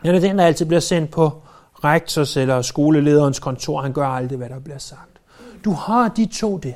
Han 0.07 0.15
er 0.15 0.19
den, 0.19 0.37
der 0.37 0.45
altid 0.45 0.65
bliver 0.65 0.79
sendt 0.79 1.11
på 1.11 1.41
rektors 1.83 2.37
eller 2.37 2.61
skolelederens 2.61 3.39
kontor. 3.39 3.81
Han 3.81 3.93
gør 3.93 4.07
aldrig, 4.07 4.37
hvad 4.37 4.49
der 4.49 4.59
bliver 4.59 4.77
sagt. 4.77 5.19
Du 5.65 5.71
har 5.71 6.07
de 6.09 6.25
to 6.25 6.57
der 6.57 6.73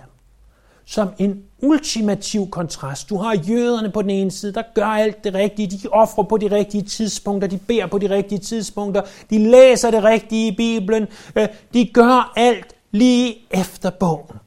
som 0.86 1.10
en 1.18 1.44
ultimativ 1.62 2.50
kontrast. 2.50 3.10
Du 3.10 3.18
har 3.18 3.36
jøderne 3.36 3.92
på 3.92 4.02
den 4.02 4.10
ene 4.10 4.32
side, 4.32 4.54
der 4.54 4.64
gør 4.76 4.86
alt 4.86 5.24
det 5.24 5.34
rigtige, 5.34 5.68
de 5.68 5.88
offrer 5.92 6.24
på 6.24 6.38
de 6.38 6.52
rigtige 6.52 6.84
tidspunkter, 6.84 7.48
de 7.48 7.58
beder 7.58 7.88
på 7.88 7.98
de 7.98 8.10
rigtige 8.10 8.40
tidspunkter, 8.40 9.02
de 9.30 9.52
læser 9.52 9.92
det 9.92 10.04
rigtige 10.04 10.48
i 10.48 10.56
Bibelen, 10.56 11.08
øh, 11.36 11.48
de 11.74 11.86
gør 11.94 12.34
alt 12.36 12.76
lige 12.92 13.36
efter 13.52 13.90
bogen. 13.90 14.38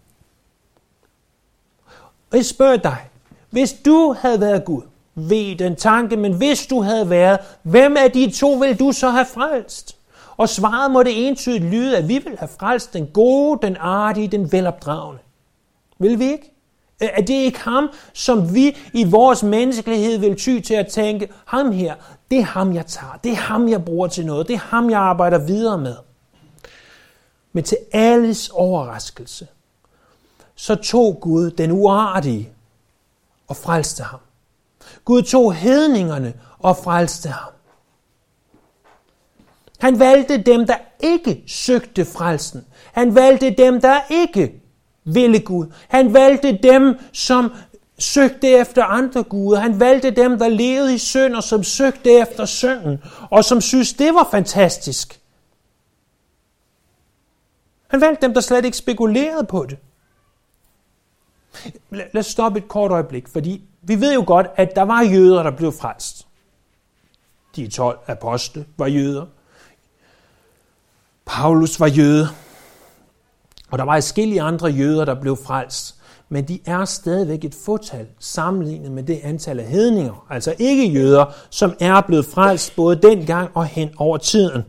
Og 2.30 2.36
jeg 2.36 2.44
spørger 2.44 2.76
dig, 2.76 2.98
hvis 3.50 3.72
du 3.72 4.16
havde 4.20 4.40
været 4.40 4.64
Gud, 4.64 4.82
ved 5.14 5.56
den 5.56 5.76
tanke, 5.76 6.16
men 6.16 6.32
hvis 6.32 6.66
du 6.66 6.82
havde 6.82 7.10
været, 7.10 7.38
hvem 7.62 7.96
af 7.96 8.12
de 8.12 8.30
to 8.30 8.52
vil 8.52 8.78
du 8.78 8.92
så 8.92 9.10
have 9.10 9.26
frelst? 9.26 9.96
Og 10.36 10.48
svaret 10.48 10.90
må 10.90 11.02
det 11.02 11.28
entydigt 11.28 11.64
lyde, 11.64 11.96
at 11.96 12.08
vi 12.08 12.18
vil 12.18 12.38
have 12.38 12.48
frelst 12.58 12.92
den 12.92 13.06
gode, 13.06 13.66
den 13.66 13.76
artige, 13.76 14.28
den 14.28 14.52
velopdragende. 14.52 15.22
Vil 15.98 16.18
vi 16.18 16.24
ikke? 16.24 16.50
Er 17.00 17.20
det 17.20 17.34
ikke 17.34 17.60
ham, 17.60 17.88
som 18.12 18.54
vi 18.54 18.76
i 18.92 19.04
vores 19.04 19.42
menneskelighed 19.42 20.18
vil 20.18 20.36
ty 20.36 20.60
til 20.60 20.74
at 20.74 20.86
tænke, 20.86 21.28
ham 21.44 21.72
her, 21.72 21.94
det 22.30 22.38
er 22.38 22.44
ham, 22.44 22.74
jeg 22.74 22.86
tager, 22.86 23.18
det 23.24 23.32
er 23.32 23.36
ham, 23.36 23.68
jeg 23.68 23.84
bruger 23.84 24.08
til 24.08 24.26
noget, 24.26 24.48
det 24.48 24.54
er 24.54 24.58
ham, 24.58 24.90
jeg 24.90 25.00
arbejder 25.00 25.38
videre 25.38 25.78
med. 25.78 25.96
Men 27.52 27.64
til 27.64 27.78
alles 27.92 28.48
overraskelse, 28.48 29.46
så 30.54 30.74
tog 30.74 31.18
Gud 31.20 31.50
den 31.50 31.70
uartige 31.72 32.48
og 33.48 33.56
frelste 33.56 34.02
ham. 34.02 34.20
Gud 35.04 35.22
tog 35.22 35.54
hedningerne 35.54 36.34
og 36.58 36.76
frelste 36.76 37.28
ham. 37.28 37.52
Han 39.78 39.98
valgte 39.98 40.42
dem, 40.42 40.66
der 40.66 40.76
ikke 41.00 41.42
søgte 41.46 42.04
frelsen. 42.04 42.64
Han 42.92 43.14
valgte 43.14 43.50
dem, 43.50 43.80
der 43.80 44.00
ikke 44.10 44.52
ville 45.04 45.40
Gud. 45.40 45.66
Han 45.88 46.14
valgte 46.14 46.58
dem, 46.62 46.98
som 47.12 47.52
søgte 47.98 48.48
efter 48.48 48.84
andre 48.84 49.22
guder. 49.22 49.60
Han 49.60 49.80
valgte 49.80 50.10
dem, 50.10 50.38
der 50.38 50.48
levede 50.48 50.94
i 50.94 50.98
synd 50.98 51.34
og 51.34 51.42
som 51.42 51.64
søgte 51.64 52.12
efter 52.12 52.44
synden, 52.44 53.02
og 53.30 53.44
som 53.44 53.60
synes, 53.60 53.92
det 53.92 54.14
var 54.14 54.28
fantastisk. 54.30 55.20
Han 57.88 58.00
valgte 58.00 58.26
dem, 58.26 58.34
der 58.34 58.40
slet 58.40 58.64
ikke 58.64 58.76
spekulerede 58.76 59.44
på 59.44 59.66
det. 59.68 59.78
Lad 61.90 62.16
os 62.16 62.26
stoppe 62.26 62.58
et 62.58 62.68
kort 62.68 62.90
øjeblik, 62.90 63.28
fordi 63.28 63.62
vi 63.82 64.00
ved 64.00 64.14
jo 64.14 64.24
godt, 64.26 64.46
at 64.56 64.76
der 64.76 64.82
var 64.82 65.02
jøder, 65.02 65.42
der 65.42 65.50
blev 65.50 65.72
frelst. 65.72 66.26
De 67.56 67.68
12 67.68 67.98
apostle 68.06 68.66
var 68.76 68.86
jøder. 68.86 69.26
Paulus 71.26 71.80
var 71.80 71.86
jøde. 71.86 72.28
Og 73.70 73.78
der 73.78 73.84
var 73.84 73.96
forskellige 73.96 74.42
andre 74.42 74.68
jøder, 74.68 75.04
der 75.04 75.20
blev 75.20 75.36
frelst. 75.36 75.94
Men 76.28 76.48
de 76.48 76.60
er 76.66 76.84
stadigvæk 76.84 77.44
et 77.44 77.54
fåtal 77.54 78.06
sammenlignet 78.18 78.92
med 78.92 79.02
det 79.02 79.20
antal 79.22 79.60
af 79.60 79.66
hedninger, 79.66 80.26
altså 80.30 80.54
ikke 80.58 80.86
jøder, 80.86 81.24
som 81.50 81.74
er 81.80 82.00
blevet 82.00 82.24
frelst 82.24 82.76
både 82.76 82.96
dengang 82.96 83.50
og 83.54 83.66
hen 83.66 83.90
over 83.96 84.16
tiden. 84.16 84.62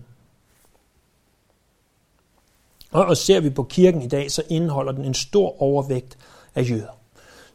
Og 2.92 3.18
ser 3.18 3.40
vi 3.40 3.50
på 3.50 3.64
kirken 3.64 4.02
i 4.02 4.08
dag, 4.08 4.32
så 4.32 4.44
indeholder 4.50 4.92
den 4.92 5.06
en 5.06 5.14
stor 5.14 5.62
overvægt 5.62 6.18
af 6.56 6.70
jøder. 6.70 6.98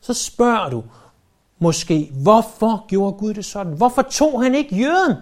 Så 0.01 0.15
spørger 0.15 0.71
du 0.71 0.83
måske, 1.59 2.11
hvorfor 2.23 2.87
gjorde 2.89 3.13
Gud 3.13 3.35
det 3.35 3.45
sådan? 3.45 3.73
Hvorfor 3.73 4.03
tog 4.03 4.43
han 4.43 4.55
ikke 4.55 4.77
jøden? 4.77 5.17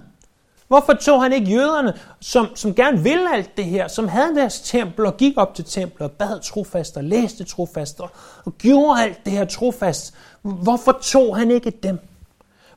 Hvorfor 0.68 0.92
tog 0.92 1.23
han 1.23 1.32
ikke 1.32 1.50
jøderne, 1.50 1.92
som, 2.20 2.47
som 2.54 2.75
gerne 2.75 3.02
ville 3.02 3.35
alt 3.35 3.56
det 3.56 3.64
her, 3.64 3.88
som 3.88 4.08
havde 4.08 4.35
deres 4.35 4.61
tempel 4.61 5.06
og 5.06 5.16
gik 5.16 5.32
op 5.37 5.54
til 5.54 5.64
templet 5.64 6.00
og 6.00 6.12
bad 6.12 6.40
trofast 6.40 6.97
og 6.97 7.04
læste 7.04 7.44
trofast 7.44 8.00
og, 8.00 8.11
og 8.44 8.52
gjorde 8.58 9.02
alt 9.02 9.25
det 9.25 9.32
her 9.32 9.44
trofast? 9.44 10.14
Hvorfor 10.42 10.99
tog 11.02 11.37
han 11.37 11.50
ikke 11.50 11.70
dem? 11.70 11.99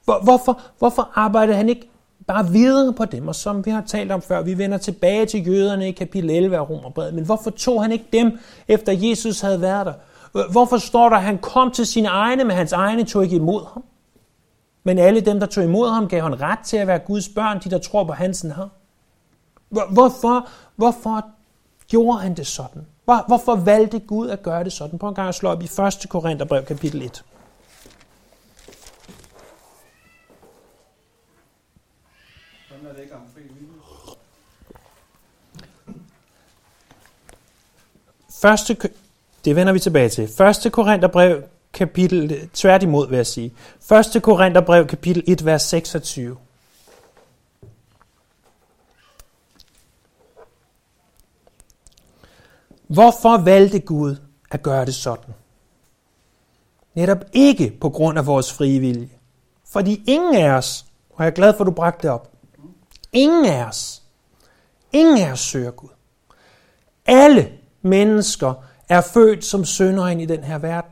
Hvor, 0.06 0.20
hvorfor, 0.24 0.62
hvorfor 0.80 1.10
arbejdede 1.16 1.58
han 1.58 1.70
ikke 1.70 1.90
bare 2.28 2.50
videre 2.50 2.94
på 2.94 3.06
dem? 3.06 3.28
Og 3.28 3.36
som 3.36 3.66
vi 3.66 3.72
har 3.72 3.84
talt 3.88 4.12
om 4.12 4.22
før, 4.22 4.42
vi 4.42 4.58
vender 4.58 4.78
tilbage 4.78 5.26
til 5.26 5.48
jøderne 5.48 5.88
i 5.88 5.92
kapitel 5.92 6.30
11 6.30 6.58
af 6.58 6.70
Romerbrevet. 6.70 7.14
Men 7.14 7.26
hvorfor 7.26 7.50
tog 7.50 7.82
han 7.82 7.92
ikke 7.92 8.08
dem, 8.14 8.40
efter 8.68 8.92
Jesus 8.92 9.42
havde 9.42 9.62
været 9.62 9.86
der? 9.86 9.94
Hvorfor 10.32 10.78
står 10.78 11.10
der, 11.10 11.18
at 11.18 11.24
han 11.24 11.38
kom 11.38 11.72
til 11.72 11.86
sine 11.86 12.08
egne, 12.08 12.44
men 12.44 12.56
hans 12.56 12.72
egne 12.72 13.06
tog 13.06 13.24
ikke 13.24 13.36
imod 13.36 13.66
ham? 13.74 13.84
Men 14.84 15.00
alle 15.00 15.22
dem, 15.22 15.40
der 15.40 15.48
tog 15.48 15.64
imod 15.64 15.90
ham, 15.90 16.08
gav 16.08 16.22
han 16.24 16.42
ret 16.42 16.60
til 16.60 16.78
at 16.78 16.88
være 16.88 17.00
Guds 17.00 17.30
børn, 17.30 17.60
de 17.64 17.70
der 17.70 17.78
tror 17.78 18.04
på 18.04 18.14
hans 18.14 18.44
navn. 18.44 18.72
Hvorfor, 19.70 20.48
hvorfor 20.76 21.26
gjorde 21.88 22.20
han 22.20 22.34
det 22.34 22.48
sådan? 22.48 22.88
Hvor, 23.06 23.24
hvorfor 23.28 23.56
valgte 23.56 24.00
Gud 24.00 24.30
at 24.30 24.44
gøre 24.44 24.64
det 24.64 24.74
sådan? 24.74 25.00
På 25.00 25.08
en 25.08 25.16
gang 25.16 25.28
at 25.28 25.36
slå 25.36 25.50
op 25.50 25.62
i 25.62 25.66
1. 25.66 26.06
Korintherbrev 26.10 26.66
kapitel 26.66 27.02
1. 27.02 27.24
Første, 38.42 38.78
det 39.46 39.56
vender 39.56 39.74
vi 39.74 39.80
tilbage 39.80 40.10
til. 40.10 40.24
1. 40.66 40.72
Korintherbrev 40.72 41.44
kapitel, 41.74 42.50
tværtimod 42.54 43.10
vil 43.10 43.16
jeg 43.16 43.28
sige. 43.28 43.54
1. 44.16 44.24
Korintherbrev 44.24 44.88
kapitel 44.88 45.24
1, 45.28 45.46
vers 45.46 45.62
26. 45.62 46.38
Hvorfor 52.88 53.38
valgte 53.38 53.80
Gud 53.80 54.16
at 54.52 54.64
gøre 54.64 54.86
det 54.86 54.96
sådan? 54.96 55.34
Netop 56.94 57.26
ikke 57.34 57.78
på 57.82 57.90
grund 57.90 58.18
af 58.18 58.26
vores 58.26 58.54
frie 58.54 58.80
vilje. 58.80 59.10
Fordi 59.70 60.04
ingen 60.08 60.36
af 60.36 60.50
os, 60.50 60.86
og 61.10 61.24
jeg 61.24 61.32
er 61.32 61.36
glad 61.36 61.54
for, 61.54 61.64
at 61.64 61.66
du 61.66 61.72
bragte 61.72 62.04
det 62.04 62.12
op, 62.12 62.32
ingen 63.14 63.46
af 63.46 63.66
os, 63.66 64.04
ingen 64.92 65.18
af 65.18 65.32
os 65.32 65.40
søger 65.40 65.72
Gud. 65.72 65.90
Alle 67.06 67.52
mennesker 67.82 68.54
er 68.92 69.02
født 69.02 69.46
som 69.46 69.66
sønder 69.66 70.08
ind 70.08 70.22
i 70.22 70.26
den 70.26 70.44
her 70.44 70.58
verden. 70.58 70.92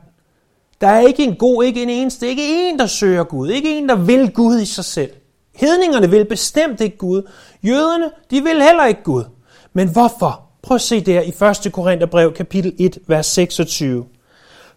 Der 0.80 0.88
er 0.88 1.00
ikke 1.00 1.24
en 1.24 1.36
god, 1.36 1.64
ikke 1.64 1.82
en 1.82 1.88
eneste, 1.88 2.28
ikke 2.28 2.68
en, 2.68 2.78
der 2.78 2.86
søger 2.86 3.24
Gud, 3.24 3.48
ikke 3.48 3.78
en, 3.78 3.88
der 3.88 3.94
vil 3.94 4.32
Gud 4.32 4.60
i 4.60 4.64
sig 4.64 4.84
selv. 4.84 5.10
Hedningerne 5.54 6.10
vil 6.10 6.24
bestemt 6.24 6.80
ikke 6.80 6.96
Gud. 6.96 7.22
Jøderne, 7.62 8.10
de 8.30 8.42
vil 8.42 8.62
heller 8.62 8.86
ikke 8.86 9.02
Gud. 9.02 9.24
Men 9.72 9.88
hvorfor? 9.88 10.40
Prøv 10.62 10.74
at 10.74 10.80
se 10.80 11.00
der 11.00 11.20
i 11.20 11.28
1. 11.66 11.72
Korintherbrev 11.72 12.32
kapitel 12.32 12.72
1, 12.78 12.98
vers 13.06 13.26
26. 13.26 14.04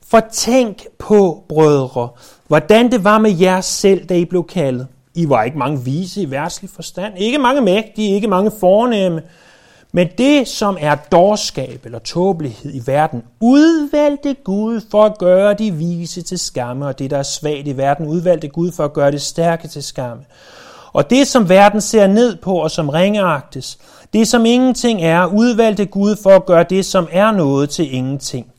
For 0.08 0.20
tænk 0.32 0.88
på, 1.00 1.44
brødre, 1.50 2.10
hvordan 2.48 2.92
det 2.92 3.04
var 3.04 3.18
med 3.18 3.38
jer 3.40 3.62
selv, 3.62 4.06
da 4.06 4.16
I 4.16 4.26
blev 4.26 4.48
kaldet. 4.48 4.88
I 5.16 5.30
var 5.30 5.44
ikke 5.44 5.58
mange 5.58 5.84
vise 5.84 6.22
i 6.22 6.32
værtslig 6.32 6.70
forstand, 6.70 7.14
ikke 7.18 7.38
mange 7.38 7.62
mægtige, 7.62 8.16
ikke 8.16 8.28
mange 8.28 8.52
fornemme, 8.60 9.22
men 9.96 10.08
det, 10.18 10.48
som 10.48 10.78
er 10.80 10.96
dårskab 10.96 11.86
eller 11.86 12.00
tåbelighed 12.00 12.74
i 12.74 12.82
verden, 12.86 13.24
udvalgte 13.40 14.34
Gud 14.44 14.82
for 14.92 15.06
at 15.06 15.18
gøre 15.18 15.54
de 15.54 15.72
vise 15.72 16.22
til 16.22 16.40
skamme, 16.40 16.86
og 16.86 17.00
det, 17.00 17.12
der 17.12 17.18
er 17.18 17.24
svagt 17.24 17.68
i 17.68 17.78
verden, 17.78 18.08
udvalgte 18.08 18.48
Gud 18.48 18.72
for 18.72 18.86
at 18.86 18.94
gøre 18.94 19.12
det 19.12 19.22
stærke 19.22 19.68
til 19.68 19.84
skamme. 19.84 20.24
Og 20.94 21.10
det, 21.10 21.28
som 21.28 21.50
verden 21.50 21.82
ser 21.82 22.08
ned 22.08 22.36
på 22.36 22.56
og 22.56 22.72
som 22.72 22.90
ringeagtes, 22.90 23.78
det, 24.14 24.28
som 24.28 24.46
ingenting 24.46 25.04
er, 25.04 25.26
udvalgte 25.26 25.86
Gud 25.86 26.16
for 26.16 26.30
at 26.30 26.46
gøre 26.46 26.66
det, 26.70 26.86
som 26.86 27.08
er 27.12 27.32
noget 27.32 27.70
til 27.70 27.94
ingenting, 27.94 28.52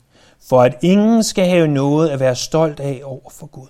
for 0.49 0.61
at 0.61 0.77
ingen 0.81 1.23
skal 1.23 1.45
have 1.45 1.67
noget 1.67 2.09
at 2.09 2.19
være 2.19 2.35
stolt 2.35 2.79
af 2.79 3.01
over 3.03 3.29
for 3.31 3.45
Gud. 3.45 3.67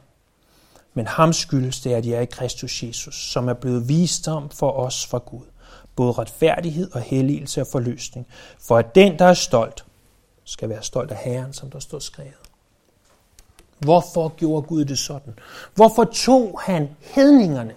Men 0.93 1.07
ham 1.07 1.33
skyldes 1.33 1.79
det, 1.79 1.93
at 1.93 2.05
jeg 2.05 2.17
er 2.17 2.21
i 2.21 2.25
Kristus 2.25 2.83
Jesus, 2.83 3.31
som 3.31 3.49
er 3.49 3.53
blevet 3.53 3.89
visdom 3.89 4.49
for 4.49 4.71
os 4.71 5.05
fra 5.05 5.17
Gud 5.17 5.54
både 5.95 6.11
retfærdighed 6.11 6.91
og 6.93 7.01
helligelse 7.01 7.61
og 7.61 7.67
forløsning, 7.67 8.27
for 8.59 8.77
at 8.77 8.95
den, 8.95 9.19
der 9.19 9.25
er 9.25 9.33
stolt, 9.33 9.85
skal 10.43 10.69
være 10.69 10.83
stolt 10.83 11.11
af 11.11 11.17
Herren, 11.17 11.53
som 11.53 11.69
der 11.71 11.79
står 11.79 11.99
skrevet. 11.99 12.33
Hvorfor 13.79 14.27
gjorde 14.27 14.61
Gud 14.61 14.85
det 14.85 14.97
sådan? 14.97 15.33
Hvorfor 15.75 16.03
tog 16.03 16.59
han 16.63 16.89
hedningerne 16.99 17.73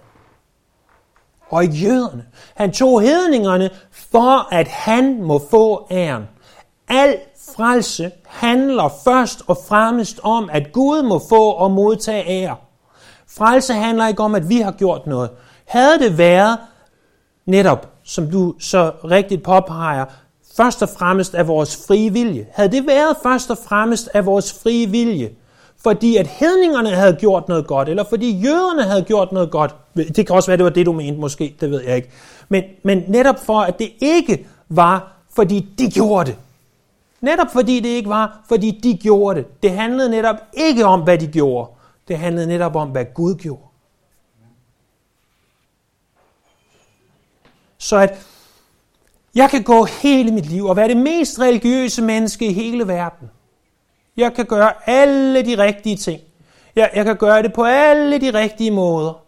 og 1.48 1.62
ikke 1.62 1.76
jøderne? 1.76 2.26
Han 2.54 2.72
tog 2.72 3.00
hedningerne 3.00 3.70
for, 3.90 4.54
at 4.54 4.68
han 4.68 5.22
må 5.22 5.42
få 5.50 5.86
æren. 5.90 6.28
Al 6.88 7.20
frelse 7.56 8.12
handler 8.26 8.88
først 9.04 9.42
og 9.46 9.56
fremmest 9.68 10.20
om, 10.22 10.50
at 10.52 10.72
Gud 10.72 11.02
må 11.02 11.20
få 11.28 11.50
og 11.50 11.70
modtage 11.70 12.28
ære. 12.28 12.56
Frelse 13.26 13.74
handler 13.74 14.08
ikke 14.08 14.22
om, 14.22 14.34
at 14.34 14.48
vi 14.48 14.60
har 14.60 14.72
gjort 14.72 15.06
noget. 15.06 15.30
Havde 15.64 15.98
det 15.98 16.18
været 16.18 16.58
netop 17.46 17.97
som 18.08 18.30
du 18.30 18.54
så 18.58 18.92
rigtigt 19.04 19.42
påpeger, 19.42 20.04
først 20.56 20.82
og 20.82 20.88
fremmest 20.88 21.34
af 21.34 21.48
vores 21.48 21.86
frie 21.86 22.12
vilje. 22.12 22.46
Havde 22.52 22.72
det 22.72 22.86
været 22.86 23.16
først 23.22 23.50
og 23.50 23.58
fremmest 23.68 24.08
af 24.14 24.26
vores 24.26 24.52
frie 24.62 24.86
vilje, 24.86 25.30
fordi 25.82 26.16
at 26.16 26.26
hedningerne 26.26 26.90
havde 26.90 27.16
gjort 27.20 27.48
noget 27.48 27.66
godt, 27.66 27.88
eller 27.88 28.04
fordi 28.04 28.40
jøderne 28.40 28.82
havde 28.82 29.02
gjort 29.02 29.32
noget 29.32 29.50
godt, 29.50 29.74
det 29.96 30.26
kan 30.26 30.36
også 30.36 30.46
være, 30.46 30.56
det 30.56 30.64
var 30.64 30.70
det, 30.70 30.86
du 30.86 30.92
mente 30.92 31.20
måske, 31.20 31.56
det 31.60 31.70
ved 31.70 31.82
jeg 31.82 31.96
ikke, 31.96 32.10
men, 32.48 32.64
men 32.82 33.04
netop 33.08 33.44
for, 33.44 33.60
at 33.60 33.78
det 33.78 33.90
ikke 34.00 34.46
var, 34.68 35.12
fordi 35.34 35.68
de 35.78 35.90
gjorde 35.90 36.30
det. 36.30 36.36
Netop 37.20 37.46
fordi 37.52 37.80
det 37.80 37.88
ikke 37.88 38.08
var, 38.08 38.40
fordi 38.48 38.80
de 38.82 38.96
gjorde 38.96 39.38
det. 39.38 39.62
Det 39.62 39.70
handlede 39.70 40.10
netop 40.10 40.36
ikke 40.52 40.84
om, 40.84 41.00
hvad 41.00 41.18
de 41.18 41.26
gjorde. 41.26 41.70
Det 42.08 42.18
handlede 42.18 42.46
netop 42.46 42.76
om, 42.76 42.88
hvad 42.88 43.04
Gud 43.14 43.34
gjorde. 43.34 43.67
Så 47.78 47.96
at 47.96 48.26
jeg 49.34 49.50
kan 49.50 49.62
gå 49.62 49.84
hele 49.84 50.32
mit 50.32 50.46
liv 50.46 50.64
og 50.64 50.76
være 50.76 50.88
det 50.88 50.96
mest 50.96 51.38
religiøse 51.38 52.02
menneske 52.02 52.46
i 52.46 52.52
hele 52.52 52.88
verden. 52.88 53.30
Jeg 54.16 54.34
kan 54.34 54.46
gøre 54.46 54.88
alle 54.90 55.44
de 55.44 55.58
rigtige 55.62 55.96
ting. 55.96 56.20
Jeg, 56.76 56.90
jeg 56.94 57.04
kan 57.04 57.16
gøre 57.16 57.42
det 57.42 57.52
på 57.52 57.64
alle 57.64 58.20
de 58.20 58.38
rigtige 58.38 58.70
måder. 58.70 59.24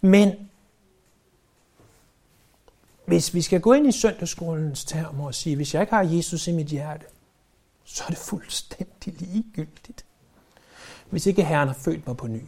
Men 0.00 0.50
hvis 3.06 3.34
vi 3.34 3.42
skal 3.42 3.60
gå 3.60 3.72
ind 3.72 3.86
i 3.86 3.92
søndagsskolens 3.92 4.84
termer 4.84 5.26
og 5.26 5.34
sige, 5.34 5.56
hvis 5.56 5.74
jeg 5.74 5.82
ikke 5.82 5.94
har 5.94 6.02
Jesus 6.02 6.46
i 6.46 6.52
mit 6.52 6.66
hjerte, 6.66 7.06
så 7.84 8.04
er 8.06 8.08
det 8.08 8.18
fuldstændig 8.18 9.14
ligegyldigt. 9.18 10.04
Hvis 11.10 11.26
ikke 11.26 11.44
Herren 11.44 11.68
har 11.68 11.74
født 11.74 12.06
mig 12.06 12.16
på 12.16 12.26
ny. 12.26 12.42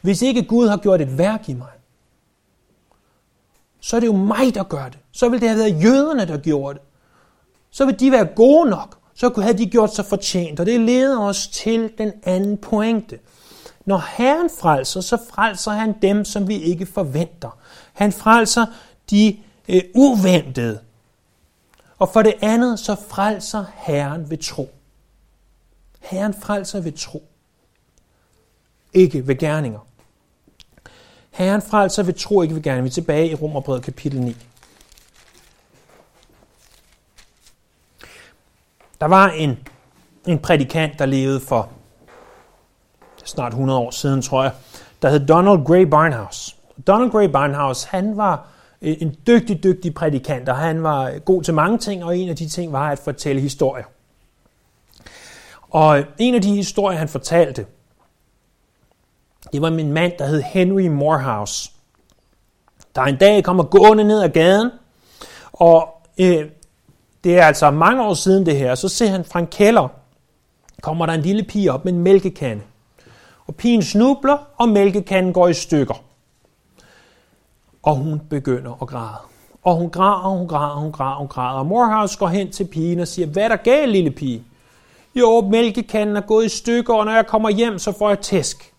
Hvis 0.00 0.22
ikke 0.22 0.42
Gud 0.42 0.68
har 0.68 0.76
gjort 0.76 1.00
et 1.00 1.18
værk 1.18 1.48
i 1.48 1.52
mig 1.52 1.75
så 3.86 3.96
er 3.96 4.00
det 4.00 4.06
jo 4.06 4.16
mig, 4.16 4.54
der 4.54 4.64
gør 4.64 4.88
det. 4.88 4.98
Så 5.12 5.28
vil 5.28 5.40
det 5.40 5.48
have 5.48 5.58
været 5.58 5.84
jøderne, 5.84 6.26
der 6.26 6.38
gjorde 6.38 6.78
det. 6.78 6.86
Så 7.70 7.86
vil 7.86 8.00
de 8.00 8.12
være 8.12 8.24
gode 8.24 8.70
nok. 8.70 8.98
så 9.14 9.32
havde 9.40 9.58
de 9.58 9.66
gjort 9.66 9.94
sig 9.94 10.04
fortjent. 10.04 10.60
Og 10.60 10.66
det 10.66 10.80
leder 10.80 11.20
os 11.20 11.48
til 11.48 11.92
den 11.98 12.12
anden 12.22 12.58
pointe. 12.58 13.18
Når 13.84 14.04
Herren 14.16 14.50
frelser, 14.60 15.00
så 15.00 15.18
frelser 15.30 15.70
han 15.70 15.94
dem, 16.02 16.24
som 16.24 16.48
vi 16.48 16.62
ikke 16.62 16.86
forventer. 16.86 17.58
Han 17.92 18.12
frelser 18.12 18.66
de 19.10 19.38
øh, 19.68 19.82
uventede. 19.94 20.80
Og 21.98 22.08
for 22.08 22.22
det 22.22 22.34
andet, 22.42 22.78
så 22.78 22.96
frelser 23.08 23.64
Herren 23.74 24.30
ved 24.30 24.38
tro. 24.38 24.70
Herren 26.00 26.34
frelser 26.34 26.80
ved 26.80 26.92
tro. 26.92 27.22
Ikke 28.94 29.26
ved 29.26 29.38
gerninger. 29.38 29.85
Herren 31.36 31.62
frelser 31.62 32.02
ved 32.02 32.12
tro, 32.12 32.42
ikke 32.42 32.54
vi 32.54 32.60
gerne 32.60 32.82
Vi 32.82 32.88
er 32.88 32.92
tilbage 32.92 33.28
i 33.28 33.34
Romerbrevet 33.34 33.82
kapitel 33.82 34.20
9. 34.20 34.36
Der 39.00 39.06
var 39.06 39.28
en, 39.30 39.58
en 40.26 40.38
prædikant, 40.38 40.98
der 40.98 41.06
levede 41.06 41.40
for 41.40 41.68
snart 43.24 43.52
100 43.52 43.78
år 43.78 43.90
siden, 43.90 44.22
tror 44.22 44.42
jeg, 44.42 44.52
der 45.02 45.10
hed 45.10 45.26
Donald 45.26 45.64
Gray 45.64 45.82
Barnhouse. 45.82 46.56
Donald 46.86 47.10
Gray 47.10 47.28
Barnhouse, 47.28 47.88
han 47.90 48.16
var 48.16 48.46
øh, 48.82 48.96
en 49.00 49.16
dygtig, 49.26 49.62
dygtig 49.64 49.94
prædikant, 49.94 50.48
og 50.48 50.56
han 50.56 50.82
var 50.82 51.18
god 51.18 51.42
til 51.42 51.54
mange 51.54 51.78
ting, 51.78 52.04
og 52.04 52.18
en 52.18 52.28
af 52.28 52.36
de 52.36 52.48
ting 52.48 52.72
var 52.72 52.90
at 52.90 52.98
fortælle 52.98 53.40
historier. 53.40 53.84
Og 55.70 55.98
øh, 55.98 56.06
en 56.18 56.34
af 56.34 56.42
de 56.42 56.54
historier, 56.54 56.98
han 56.98 57.08
fortalte, 57.08 57.66
det 59.52 59.62
var 59.62 59.70
min 59.70 59.92
mand, 59.92 60.12
der 60.18 60.26
hed 60.26 60.42
Henry 60.42 60.86
Morehouse. 60.86 61.70
Der 62.94 63.02
en 63.02 63.16
dag 63.16 63.44
kommer 63.44 63.64
gående 63.64 64.04
ned 64.04 64.22
ad 64.22 64.28
gaden, 64.28 64.70
og 65.52 65.88
øh, 66.18 66.44
det 67.24 67.38
er 67.38 67.44
altså 67.44 67.70
mange 67.70 68.02
år 68.02 68.14
siden 68.14 68.46
det 68.46 68.56
her, 68.56 68.74
så 68.74 68.88
ser 68.88 69.08
han 69.08 69.24
fra 69.24 69.38
en 69.38 69.46
kælder, 69.46 69.88
kommer 70.82 71.06
der 71.06 71.12
en 71.12 71.20
lille 71.20 71.42
pige 71.42 71.72
op 71.72 71.84
med 71.84 71.92
en 71.92 71.98
mælkekande. 71.98 72.62
Og 73.46 73.54
pigen 73.54 73.82
snubler, 73.82 74.38
og 74.56 74.68
mælkekanden 74.68 75.32
går 75.32 75.48
i 75.48 75.54
stykker. 75.54 75.94
Og 77.82 77.96
hun 77.96 78.20
begynder 78.30 78.82
at 78.82 78.88
græde. 78.88 79.16
Og 79.62 79.74
hun 79.74 79.90
græder, 79.90 80.12
og 80.12 80.38
hun 80.38 80.48
græder, 80.48 80.70
og 80.70 80.80
hun 80.80 80.92
græder, 80.92 81.10
og 81.10 81.18
hun 81.18 81.28
græder. 81.28 81.58
Og 81.58 81.66
Morehouse 81.66 82.18
går 82.18 82.26
hen 82.26 82.52
til 82.52 82.64
pigen 82.64 83.00
og 83.00 83.08
siger, 83.08 83.26
hvad 83.26 83.42
er 83.42 83.48
der 83.48 83.56
galt, 83.56 83.92
lille 83.92 84.10
pige? 84.10 84.44
Jo, 85.14 85.40
mælkekanden 85.50 86.16
er 86.16 86.20
gået 86.20 86.44
i 86.46 86.48
stykker, 86.48 86.94
og 86.94 87.04
når 87.04 87.12
jeg 87.12 87.26
kommer 87.26 87.50
hjem, 87.50 87.78
så 87.78 87.92
får 87.98 88.08
jeg 88.08 88.20
tæsk. 88.20 88.72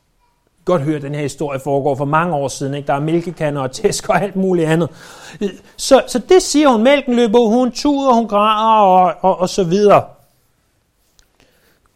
Godt 0.67 0.81
høre, 0.81 0.95
at 0.95 1.01
den 1.01 1.15
her 1.15 1.21
historie 1.21 1.59
foregår 1.59 1.95
for 1.95 2.05
mange 2.05 2.35
år 2.35 2.47
siden. 2.47 2.73
Ikke? 2.73 2.87
Der 2.87 2.93
er 2.93 2.99
mælkekander 2.99 3.61
og 3.61 3.71
tæsk 3.71 4.09
og 4.09 4.21
alt 4.21 4.35
muligt 4.35 4.67
andet. 4.67 4.89
Så, 5.77 6.03
så 6.07 6.19
det 6.19 6.41
siger 6.41 6.69
hun. 6.69 6.83
Mælken 6.83 7.15
løber, 7.15 7.39
hun 7.39 7.71
tuder, 7.71 8.13
hun 8.13 8.27
græder 8.27 8.81
og, 8.81 9.13
og, 9.21 9.39
og 9.39 9.49
så 9.49 9.63
videre. 9.63 10.03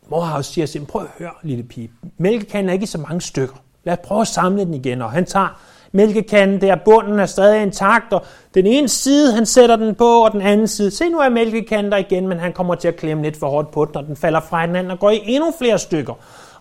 Morehouse 0.09 0.53
siger 0.53 0.67
til 0.67 0.85
prøv 0.85 1.01
at 1.01 1.07
høre, 1.19 1.31
lille 1.43 1.63
pige. 1.63 1.91
Mælkekanden 2.17 2.69
er 2.69 2.73
ikke 2.73 2.83
i 2.83 2.87
så 2.87 2.97
mange 2.97 3.21
stykker. 3.21 3.55
Lad 3.83 3.93
os 3.93 3.99
prøve 4.03 4.21
at 4.21 4.27
samle 4.27 4.65
den 4.65 4.73
igen. 4.73 5.01
Og 5.01 5.11
han 5.11 5.25
tager 5.25 5.61
mælkekanden 5.91 6.61
der, 6.61 6.75
bunden 6.75 7.19
er 7.19 7.25
stadig 7.25 7.61
intakt, 7.61 8.13
og 8.13 8.25
den 8.53 8.65
ene 8.65 8.87
side, 8.87 9.33
han 9.33 9.45
sætter 9.45 9.75
den 9.75 9.95
på, 9.95 10.23
og 10.25 10.31
den 10.31 10.41
anden 10.41 10.67
side, 10.67 10.91
se 10.91 11.09
nu 11.09 11.17
er 11.17 11.29
mælkekanden 11.29 11.91
der 11.91 11.97
igen, 11.97 12.27
men 12.27 12.39
han 12.39 12.53
kommer 12.53 12.75
til 12.75 12.87
at 12.87 12.95
klemme 12.95 13.23
lidt 13.23 13.39
for 13.39 13.49
hårdt 13.49 13.71
på 13.71 13.85
den, 13.85 13.95
og 13.95 14.05
den 14.05 14.15
falder 14.15 14.39
fra 14.39 14.61
hinanden 14.65 14.91
og 14.91 14.99
går 14.99 15.09
i 15.09 15.21
endnu 15.25 15.53
flere 15.59 15.79
stykker. 15.79 16.13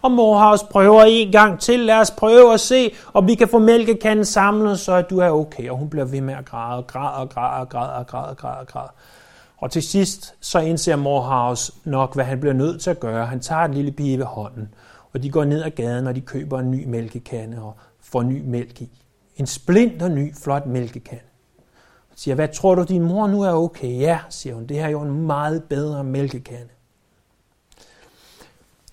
Og 0.02 0.10
Morehouse 0.10 0.66
prøver 0.70 1.02
en 1.02 1.32
gang 1.32 1.60
til, 1.60 1.80
lad 1.80 1.96
os 1.96 2.10
prøve 2.10 2.54
at 2.54 2.60
se, 2.60 2.94
om 3.14 3.26
vi 3.26 3.34
kan 3.34 3.48
få 3.48 3.58
mælkekanden 3.58 4.24
samlet, 4.24 4.80
så 4.80 4.92
at 4.92 5.10
du 5.10 5.18
er 5.18 5.30
okay. 5.30 5.70
Og 5.70 5.76
hun 5.76 5.90
bliver 5.90 6.04
ved 6.04 6.20
med 6.20 6.34
at 6.34 6.44
græde, 6.44 6.76
og 6.76 6.86
græde, 6.86 7.14
og 7.14 7.28
græde, 7.28 7.60
og 7.60 7.68
græde, 7.68 7.92
og 7.92 8.06
græde, 8.06 8.28
og 8.28 8.36
græde, 8.36 8.58
og 8.58 8.66
græde. 8.66 8.90
Og 9.58 9.70
til 9.70 9.82
sidst 9.82 10.34
så 10.40 10.58
indser 10.58 10.96
Morhaus 10.96 11.72
nok, 11.84 12.14
hvad 12.14 12.24
han 12.24 12.40
bliver 12.40 12.52
nødt 12.52 12.80
til 12.82 12.90
at 12.90 13.00
gøre. 13.00 13.26
Han 13.26 13.40
tager 13.40 13.62
en 13.62 13.74
lille 13.74 13.92
pige 13.92 14.18
ved 14.18 14.26
hånden, 14.26 14.74
og 15.12 15.22
de 15.22 15.30
går 15.30 15.44
ned 15.44 15.62
ad 15.62 15.70
gaden, 15.70 16.06
og 16.06 16.14
de 16.14 16.20
køber 16.20 16.60
en 16.60 16.70
ny 16.70 16.86
mælkekande 16.86 17.62
og 17.62 17.74
får 18.00 18.22
ny 18.22 18.42
mælk 18.44 18.80
i. 18.80 18.90
En 19.36 19.46
splinter 19.46 20.08
ny, 20.08 20.34
flot 20.36 20.66
mælkekande. 20.66 21.24
Siger, 22.16 22.34
hvad 22.34 22.48
tror 22.48 22.74
du, 22.74 22.82
din 22.82 23.02
mor 23.02 23.26
nu 23.26 23.42
er 23.42 23.52
okay? 23.52 24.00
Ja, 24.00 24.18
siger 24.28 24.54
hun, 24.54 24.66
det 24.66 24.76
her 24.76 24.84
er 24.84 24.90
jo 24.90 25.00
en 25.00 25.26
meget 25.26 25.64
bedre 25.64 26.04
mælkekande. 26.04 26.68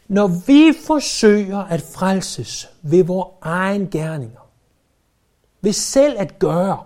Når 0.07 0.27
vi 0.27 0.73
forsøger 0.85 1.57
at 1.57 1.81
frelses 1.81 2.69
ved 2.81 3.03
vores 3.03 3.29
egen 3.41 3.89
gerninger, 3.89 4.49
ved 5.61 5.73
selv 5.73 6.15
at 6.19 6.39
gøre, 6.39 6.79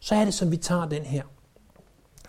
så 0.00 0.14
er 0.14 0.24
det, 0.24 0.34
som 0.34 0.50
vi 0.50 0.56
tager 0.56 0.88
den 0.88 1.02
her 1.02 1.22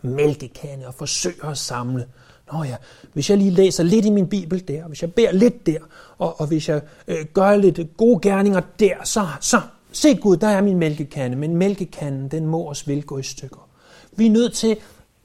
mælkekande 0.02 0.88
og 0.88 0.94
forsøger 0.94 1.46
at 1.46 1.58
samle. 1.58 2.08
Nå 2.52 2.64
ja, 2.64 2.76
hvis 3.14 3.30
jeg 3.30 3.38
lige 3.38 3.52
læser 3.52 3.84
lidt 3.84 4.06
i 4.06 4.10
min 4.10 4.30
bibel 4.30 4.68
der, 4.68 4.88
hvis 4.88 5.02
jeg 5.02 5.14
beder 5.14 5.32
lidt 5.32 5.66
der, 5.66 5.80
og, 6.18 6.40
og 6.40 6.48
hvis 6.48 6.70
jeg 6.70 6.82
øh, 7.08 7.26
gør 7.34 7.56
lidt 7.56 7.98
gode 7.98 8.20
gerninger 8.22 8.62
der, 8.80 9.04
så, 9.04 9.28
så, 9.42 9.62
se 9.92 10.16
Gud, 10.16 10.38
der 10.38 10.48
er 10.48 10.62
min 10.62 10.78
mælkekande. 10.78 11.38
Men 11.38 11.56
mælkekanden, 11.56 12.32
den 12.32 12.46
må 12.46 12.70
os 12.70 12.88
vil 12.88 13.04
gå 13.04 13.18
i 13.18 13.24
stykker. 13.24 13.70
Vi 14.12 14.26
er 14.26 14.32
nødt 14.32 14.54
til 14.54 14.78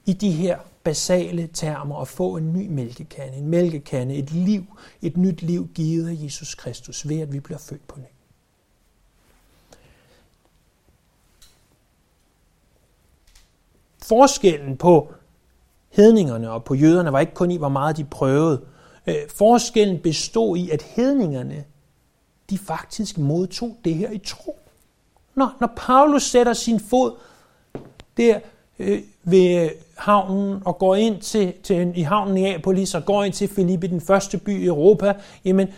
i 0.06 0.12
de 0.12 0.30
her 0.30 0.58
basale 0.86 1.46
termer 1.46 2.00
at 2.00 2.08
få 2.08 2.36
en 2.36 2.52
ny 2.52 2.68
mælkekande. 2.68 3.38
En 3.38 3.48
mælkekande, 3.48 4.14
et 4.14 4.30
liv, 4.30 4.64
et 5.02 5.16
nyt 5.16 5.42
liv 5.42 5.68
givet 5.74 6.08
af 6.08 6.24
Jesus 6.24 6.54
Kristus, 6.54 7.08
ved 7.08 7.20
at 7.20 7.32
vi 7.32 7.40
bliver 7.40 7.58
født 7.58 7.88
på 7.88 7.98
ny. 7.98 8.04
Forskellen 14.02 14.76
på 14.76 15.12
hedningerne 15.88 16.50
og 16.50 16.64
på 16.64 16.74
jøderne 16.74 17.12
var 17.12 17.20
ikke 17.20 17.34
kun 17.34 17.50
i, 17.50 17.56
hvor 17.56 17.68
meget 17.68 17.96
de 17.96 18.04
prøvede. 18.04 18.64
Øh, 19.06 19.14
forskellen 19.36 20.02
bestod 20.02 20.56
i, 20.56 20.70
at 20.70 20.82
hedningerne, 20.82 21.64
de 22.50 22.58
faktisk 22.58 23.18
modtog 23.18 23.76
det 23.84 23.94
her 23.94 24.10
i 24.10 24.18
tro. 24.18 24.58
Når, 25.34 25.56
når 25.60 25.72
Paulus 25.76 26.22
sætter 26.22 26.52
sin 26.52 26.80
fod 26.80 27.18
der 28.16 28.40
øh, 28.78 29.02
ved 29.24 29.64
øh, 29.64 29.70
havnen 29.96 30.62
og 30.64 30.78
går 30.78 30.94
ind 30.94 31.20
til, 31.20 31.52
til 31.62 31.92
i 31.94 32.02
havnen 32.02 32.36
i 32.36 32.54
Apolis 32.54 32.94
og 32.94 33.04
går 33.04 33.24
ind 33.24 33.32
til 33.32 33.48
Filippi, 33.48 33.86
den 33.86 34.00
første 34.00 34.38
by 34.38 34.62
i 34.62 34.66
Europa, 34.66 35.14
jamen, 35.44 35.68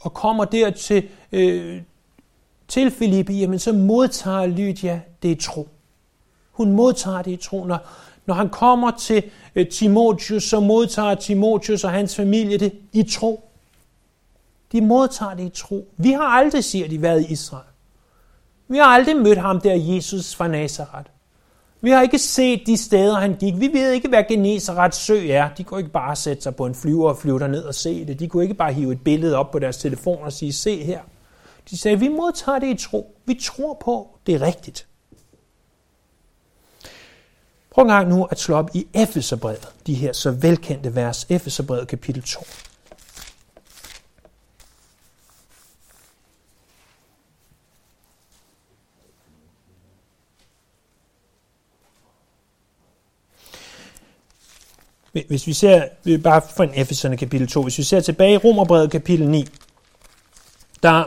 og 0.00 0.14
kommer 0.14 0.44
der 0.44 0.70
til, 0.70 1.08
øh, 1.32 1.82
til 2.68 2.90
Filippi, 2.90 3.38
jamen, 3.38 3.58
så 3.58 3.72
modtager 3.72 4.46
Lydia 4.46 5.00
det 5.22 5.28
i 5.28 5.34
tro. 5.34 5.68
Hun 6.52 6.72
modtager 6.72 7.22
det 7.22 7.30
i 7.30 7.36
tro. 7.36 7.64
Når, 7.64 7.78
når 8.26 8.34
han 8.34 8.48
kommer 8.48 8.90
til 8.90 9.22
øh, 9.54 9.68
Timotius, 9.68 10.44
så 10.44 10.60
modtager 10.60 11.14
Timotius 11.14 11.84
og 11.84 11.90
hans 11.90 12.16
familie 12.16 12.58
det 12.58 12.72
i 12.92 13.02
tro. 13.02 13.48
De 14.72 14.80
modtager 14.80 15.34
det 15.34 15.44
i 15.44 15.48
tro. 15.48 15.88
Vi 15.96 16.12
har 16.12 16.24
aldrig, 16.24 16.64
siger 16.64 16.88
de, 16.88 17.02
været 17.02 17.20
i 17.22 17.32
Israel. 17.32 17.64
Vi 18.68 18.76
har 18.76 18.84
aldrig 18.84 19.16
mødt 19.16 19.38
ham 19.38 19.60
der, 19.60 19.74
Jesus 19.74 20.34
fra 20.34 20.48
Nazareth. 20.48 21.10
Vi 21.84 21.90
har 21.90 22.02
ikke 22.02 22.18
set 22.18 22.62
de 22.66 22.76
steder, 22.76 23.14
han 23.14 23.36
gik. 23.36 23.54
Vi 23.60 23.70
ved 23.72 23.92
ikke, 23.92 24.08
hvad 24.08 24.24
Genesarets 24.28 24.98
sø 24.98 25.28
er. 25.28 25.48
De 25.54 25.64
kunne 25.64 25.80
ikke 25.80 25.92
bare 25.92 26.16
sætte 26.16 26.42
sig 26.42 26.56
på 26.56 26.66
en 26.66 26.74
flyver 26.74 27.08
og 27.08 27.18
flyve 27.18 27.48
ned 27.48 27.62
og 27.62 27.74
se 27.74 28.04
det. 28.04 28.20
De 28.20 28.28
kunne 28.28 28.42
ikke 28.42 28.54
bare 28.54 28.72
hive 28.72 28.92
et 28.92 29.00
billede 29.04 29.36
op 29.36 29.50
på 29.50 29.58
deres 29.58 29.76
telefon 29.76 30.18
og 30.22 30.32
sige, 30.32 30.52
se 30.52 30.84
her. 30.84 31.00
De 31.70 31.78
sagde, 31.78 31.98
vi 31.98 32.08
modtager 32.08 32.58
det 32.58 32.66
i 32.66 32.84
tro. 32.84 33.16
Vi 33.24 33.40
tror 33.42 33.74
på, 33.84 34.08
det 34.26 34.34
er 34.34 34.42
rigtigt. 34.42 34.86
Prøv 37.70 37.82
en 37.82 37.88
gang 37.88 38.08
nu 38.08 38.24
at 38.24 38.40
slå 38.40 38.56
op 38.56 38.70
i 38.74 38.86
Efeserbrevet, 38.94 39.68
de 39.86 39.94
her 39.94 40.12
så 40.12 40.30
velkendte 40.30 40.94
vers, 40.94 41.26
Efeserbrevet 41.28 41.88
kapitel 41.88 42.22
2. 42.22 42.40
Hvis 55.28 55.46
vi 55.46 55.52
ser, 55.52 55.84
bare 56.24 56.42
for 56.56 56.64
en 56.64 56.70
Epheserne 56.74 57.16
kapitel 57.16 57.48
2, 57.48 57.62
hvis 57.62 57.78
vi 57.78 57.82
ser 57.82 58.00
tilbage 58.00 58.32
i 58.32 58.36
Romerbrevet 58.36 58.90
kapitel 58.90 59.28
9, 59.28 59.46
der 60.82 61.04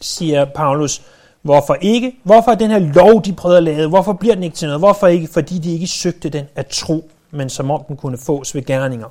siger 0.00 0.44
Paulus, 0.44 1.02
Hvorfor 1.42 1.76
ikke? 1.80 2.16
Hvorfor 2.22 2.50
er 2.50 2.54
den 2.54 2.70
her 2.70 2.78
lov, 2.78 3.22
de 3.24 3.32
prøvede 3.32 3.58
at 3.58 3.64
lave, 3.64 3.88
hvorfor 3.88 4.12
bliver 4.12 4.34
den 4.34 4.44
ikke 4.44 4.56
til 4.56 4.68
noget? 4.68 4.80
Hvorfor 4.80 5.06
ikke? 5.06 5.28
Fordi 5.32 5.58
de 5.58 5.72
ikke 5.72 5.86
søgte 5.86 6.28
den 6.28 6.44
at 6.54 6.66
tro, 6.66 7.10
men 7.30 7.50
som 7.50 7.70
om 7.70 7.84
den 7.88 7.96
kunne 7.96 8.18
fås 8.18 8.54
ved 8.54 8.64
gerninger. 8.64 9.08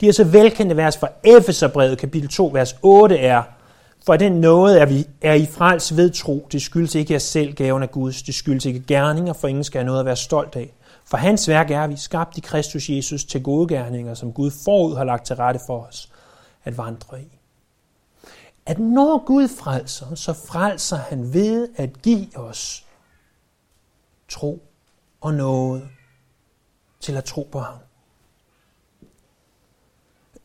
De 0.00 0.08
er 0.08 0.12
så 0.12 0.24
velkendte 0.24 0.76
vers 0.76 0.98
fra 0.98 1.08
Epheserbrevet 1.24 1.98
kapitel 1.98 2.28
2, 2.28 2.50
vers 2.54 2.76
8 2.82 3.18
er, 3.18 3.42
for 4.06 4.16
den 4.16 4.32
noget 4.32 4.80
er, 4.80 4.86
vi, 4.86 5.06
er 5.22 5.34
i 5.34 5.46
frels 5.46 5.96
ved 5.96 6.10
tro. 6.10 6.46
Det 6.52 6.62
skyldes 6.62 6.94
ikke 6.94 7.12
jer 7.12 7.18
selv 7.18 7.54
gaven 7.54 7.82
af 7.82 7.90
Guds. 7.90 8.22
Det 8.22 8.34
skyldes 8.34 8.64
ikke 8.64 8.80
gerninger, 8.86 9.32
for 9.32 9.48
ingen 9.48 9.64
skal 9.64 9.78
have 9.78 9.86
noget 9.86 10.00
at 10.00 10.06
være 10.06 10.16
stolt 10.16 10.56
af. 10.56 10.74
For 11.04 11.16
hans 11.16 11.48
værk 11.48 11.70
er 11.70 11.86
vi 11.86 11.96
skabt 11.96 12.38
i 12.38 12.40
Kristus 12.40 12.90
Jesus 12.90 13.24
til 13.24 13.42
gode 13.42 13.68
gerninger, 13.68 14.14
som 14.14 14.32
Gud 14.32 14.50
forud 14.64 14.96
har 14.96 15.04
lagt 15.04 15.26
til 15.26 15.36
rette 15.36 15.60
for 15.66 15.80
os 15.80 16.12
at 16.64 16.78
vandre 16.78 17.20
i 17.20 17.40
at 18.70 18.78
når 18.78 19.24
Gud 19.24 19.48
frelser, 19.48 20.14
så 20.14 20.32
frelser 20.32 20.96
han 20.96 21.32
ved 21.32 21.68
at 21.76 22.02
give 22.02 22.36
os 22.38 22.86
tro 24.28 24.62
og 25.20 25.34
noget. 25.34 25.88
til 27.00 27.16
at 27.16 27.24
tro 27.24 27.48
på 27.52 27.58
ham. 27.58 27.78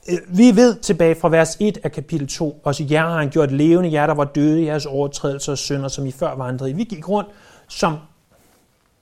Øh, 0.10 0.18
vi 0.28 0.56
ved 0.56 0.80
tilbage 0.80 1.16
fra 1.16 1.30
vers 1.30 1.58
1 1.60 1.78
af 1.84 1.92
kapitel 1.92 2.28
2, 2.28 2.62
også 2.64 2.88
jer 2.92 3.10
har 3.10 3.18
han 3.18 3.30
gjort 3.30 3.52
levende, 3.52 3.92
jer 3.92 4.08
der 4.08 4.14
var 4.14 4.26
døde 4.26 4.62
i 4.62 4.66
jeres 4.66 4.86
overtrædelser 4.86 5.52
og 5.52 5.58
synder, 5.58 5.88
som 5.88 6.06
I 6.06 6.12
før 6.12 6.36
vandrede 6.36 6.70
i. 6.70 6.74
Vi 6.74 6.84
gik 6.84 7.10
rundt 7.10 7.30
som 7.68 7.98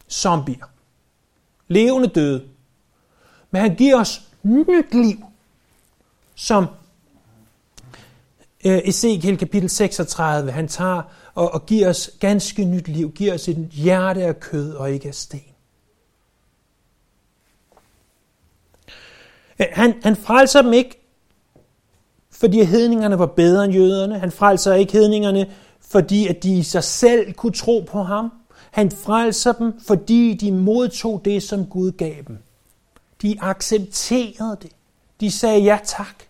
zombier. 0.10 0.66
Levende 1.68 2.08
døde. 2.08 2.44
Men 3.52 3.62
han 3.62 3.76
giver 3.76 4.00
os 4.00 4.22
nyt 4.44 4.94
liv, 4.94 5.26
som 6.36 6.68
øh, 8.66 8.82
Ezekiel 8.84 9.38
kapitel 9.38 9.70
36, 9.70 10.52
han 10.52 10.68
tager 10.68 11.02
og, 11.36 11.54
og 11.54 11.66
giver 11.66 11.90
os 11.90 12.12
ganske 12.20 12.66
nyt 12.66 12.88
liv, 12.88 13.12
giver 13.12 13.34
os 13.34 13.48
et 13.48 13.70
hjerte 13.72 14.24
af 14.24 14.40
kød 14.40 14.74
og 14.74 14.92
ikke 14.92 15.08
af 15.08 15.16
sten. 15.16 15.44
Øh, 19.53 19.53
Øh, 19.64 19.68
han, 19.72 19.94
han 20.04 20.16
frelser 20.16 20.62
dem 20.62 20.74
ikke, 20.74 21.00
fordi 22.32 22.64
hedningerne 22.64 23.20
var 23.20 23.26
bedre 23.26 23.66
end 23.66 23.74
jøderne. 23.74 24.20
Han 24.20 24.32
frelser 24.32 24.74
ikke 24.74 24.94
hedningerne, 24.94 25.52
fordi 25.82 26.28
at 26.28 26.44
de 26.44 26.58
i 26.58 26.64
sig 26.64 26.84
selv 26.84 27.34
kunne 27.34 27.54
tro 27.54 27.86
på 27.88 28.04
ham. 28.04 28.32
Han 28.72 28.92
frelser 28.92 29.52
dem, 29.54 29.80
fordi 29.88 30.34
de 30.34 30.52
modtog 30.52 31.22
det, 31.26 31.44
som 31.44 31.66
Gud 31.66 31.92
gav 31.92 32.16
dem. 32.28 32.38
De 33.22 33.38
accepterede 33.42 34.58
det. 34.62 34.72
De 35.20 35.32
sagde 35.32 35.60
ja 35.60 35.80
tak. 35.84 36.24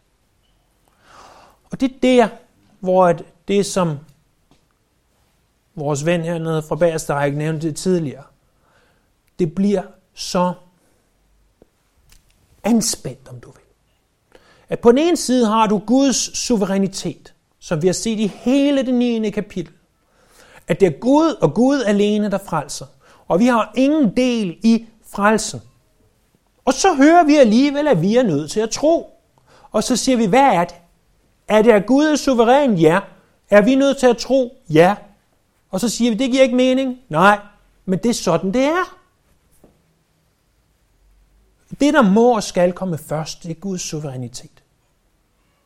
Og 1.71 1.81
det 1.81 1.91
er 1.91 1.99
der, 2.01 2.27
hvor 2.79 3.15
det, 3.47 3.65
som 3.65 3.97
vores 5.75 6.05
ven 6.05 6.21
hernede 6.21 6.63
fra 6.63 6.75
Bagerstræk 6.75 7.35
nævnte 7.35 7.71
tidligere, 7.71 8.23
det 9.39 9.55
bliver 9.55 9.83
så 10.13 10.53
anspændt, 12.63 13.27
om 13.29 13.39
du 13.39 13.51
vil. 13.51 13.61
At 14.69 14.79
på 14.79 14.91
den 14.91 14.97
ene 14.97 15.17
side 15.17 15.45
har 15.47 15.67
du 15.67 15.77
Guds 15.77 16.37
suverænitet, 16.37 17.33
som 17.59 17.81
vi 17.81 17.87
har 17.87 17.93
set 17.93 18.19
i 18.19 18.27
hele 18.27 18.85
det 18.85 18.93
9. 18.93 19.29
kapitel. 19.29 19.73
At 20.67 20.79
det 20.79 20.85
er 20.85 20.99
Gud 20.99 21.35
og 21.41 21.53
Gud 21.53 21.81
alene, 21.81 22.31
der 22.31 22.37
frelser. 22.37 22.85
Og 23.27 23.39
vi 23.39 23.45
har 23.45 23.71
ingen 23.75 24.17
del 24.17 24.57
i 24.63 24.85
frelsen. 25.13 25.61
Og 26.65 26.73
så 26.73 26.93
hører 26.93 27.23
vi 27.23 27.35
alligevel, 27.35 27.87
at 27.87 28.01
vi 28.01 28.15
er 28.15 28.23
nødt 28.23 28.51
til 28.51 28.59
at 28.59 28.69
tro. 28.69 29.09
Og 29.71 29.83
så 29.83 29.95
siger 29.95 30.17
vi, 30.17 30.25
hvad 30.25 30.39
er 30.53 30.63
det? 30.63 30.75
Er 31.47 31.61
det, 31.61 31.71
at 31.71 31.85
Gud 31.85 32.05
er 32.05 32.15
suveræn? 32.15 32.73
Ja. 32.73 32.99
Er 33.49 33.61
vi 33.61 33.75
nødt 33.75 33.97
til 33.97 34.07
at 34.07 34.17
tro? 34.17 34.57
Ja. 34.69 34.95
Og 35.71 35.79
så 35.79 35.89
siger 35.89 36.11
vi, 36.11 36.17
det 36.17 36.31
giver 36.31 36.43
ikke 36.43 36.55
mening. 36.55 36.97
Nej, 37.09 37.39
men 37.85 37.99
det 37.99 38.09
er 38.09 38.13
sådan, 38.13 38.53
det 38.53 38.63
er. 38.63 38.97
Det, 41.79 41.93
der 41.93 42.01
må 42.01 42.35
og 42.35 42.43
skal 42.43 42.71
komme 42.73 42.97
først, 42.97 43.43
det 43.43 43.51
er 43.51 43.55
Guds 43.55 43.81
suverænitet. 43.81 44.63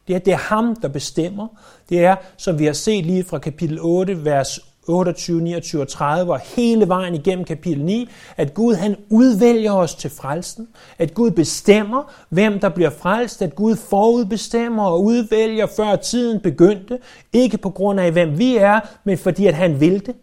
Det 0.07 0.15
er, 0.15 0.19
det 0.19 0.33
er 0.33 0.37
ham, 0.37 0.75
der 0.75 0.87
bestemmer. 0.87 1.47
Det 1.89 2.05
er, 2.05 2.15
som 2.37 2.59
vi 2.59 2.65
har 2.65 2.73
set 2.73 3.05
lige 3.05 3.23
fra 3.23 3.37
kapitel 3.37 3.79
8, 3.81 4.25
vers 4.25 4.59
28, 4.87 5.41
29 5.41 5.81
og 5.81 5.87
30, 5.87 6.33
og 6.33 6.39
hele 6.39 6.87
vejen 6.87 7.15
igennem 7.15 7.45
kapitel 7.45 7.85
9, 7.85 8.09
at 8.37 8.53
Gud 8.53 8.75
han 8.75 8.95
udvælger 9.09 9.73
os 9.73 9.95
til 9.95 10.09
frelsen, 10.09 10.67
at 10.97 11.13
Gud 11.13 11.31
bestemmer, 11.31 12.13
hvem 12.29 12.59
der 12.59 12.69
bliver 12.69 12.89
frelst, 12.89 13.41
at 13.41 13.55
Gud 13.55 13.75
forudbestemmer 13.75 14.83
og 14.83 15.03
udvælger, 15.03 15.67
før 15.75 15.95
tiden 15.95 16.39
begyndte, 16.39 16.99
ikke 17.33 17.57
på 17.57 17.69
grund 17.69 17.99
af, 17.99 18.11
hvem 18.11 18.39
vi 18.39 18.57
er, 18.57 18.79
men 19.03 19.17
fordi 19.17 19.45
at 19.45 19.53
han 19.53 19.79
vil 19.79 20.05
det. 20.05 20.15